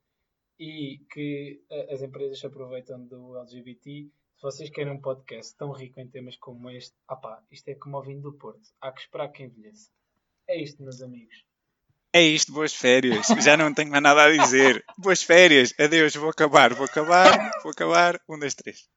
[0.58, 4.08] e que uh, as empresas se aproveitam do LGBT.
[4.36, 7.98] Se vocês querem um podcast tão rico em temas como este, ah isto é como
[7.98, 8.70] o vinho do Porto.
[8.80, 9.90] Há que esperar que envelheça.
[10.46, 11.47] É isto, meus amigos.
[12.18, 13.28] É isto, boas férias.
[13.46, 14.84] Já não tenho mais nada a dizer.
[14.98, 15.72] Boas férias.
[15.78, 17.30] Adeus, vou acabar, vou acabar,
[17.62, 18.20] vou acabar.
[18.28, 18.88] Um, dois, três.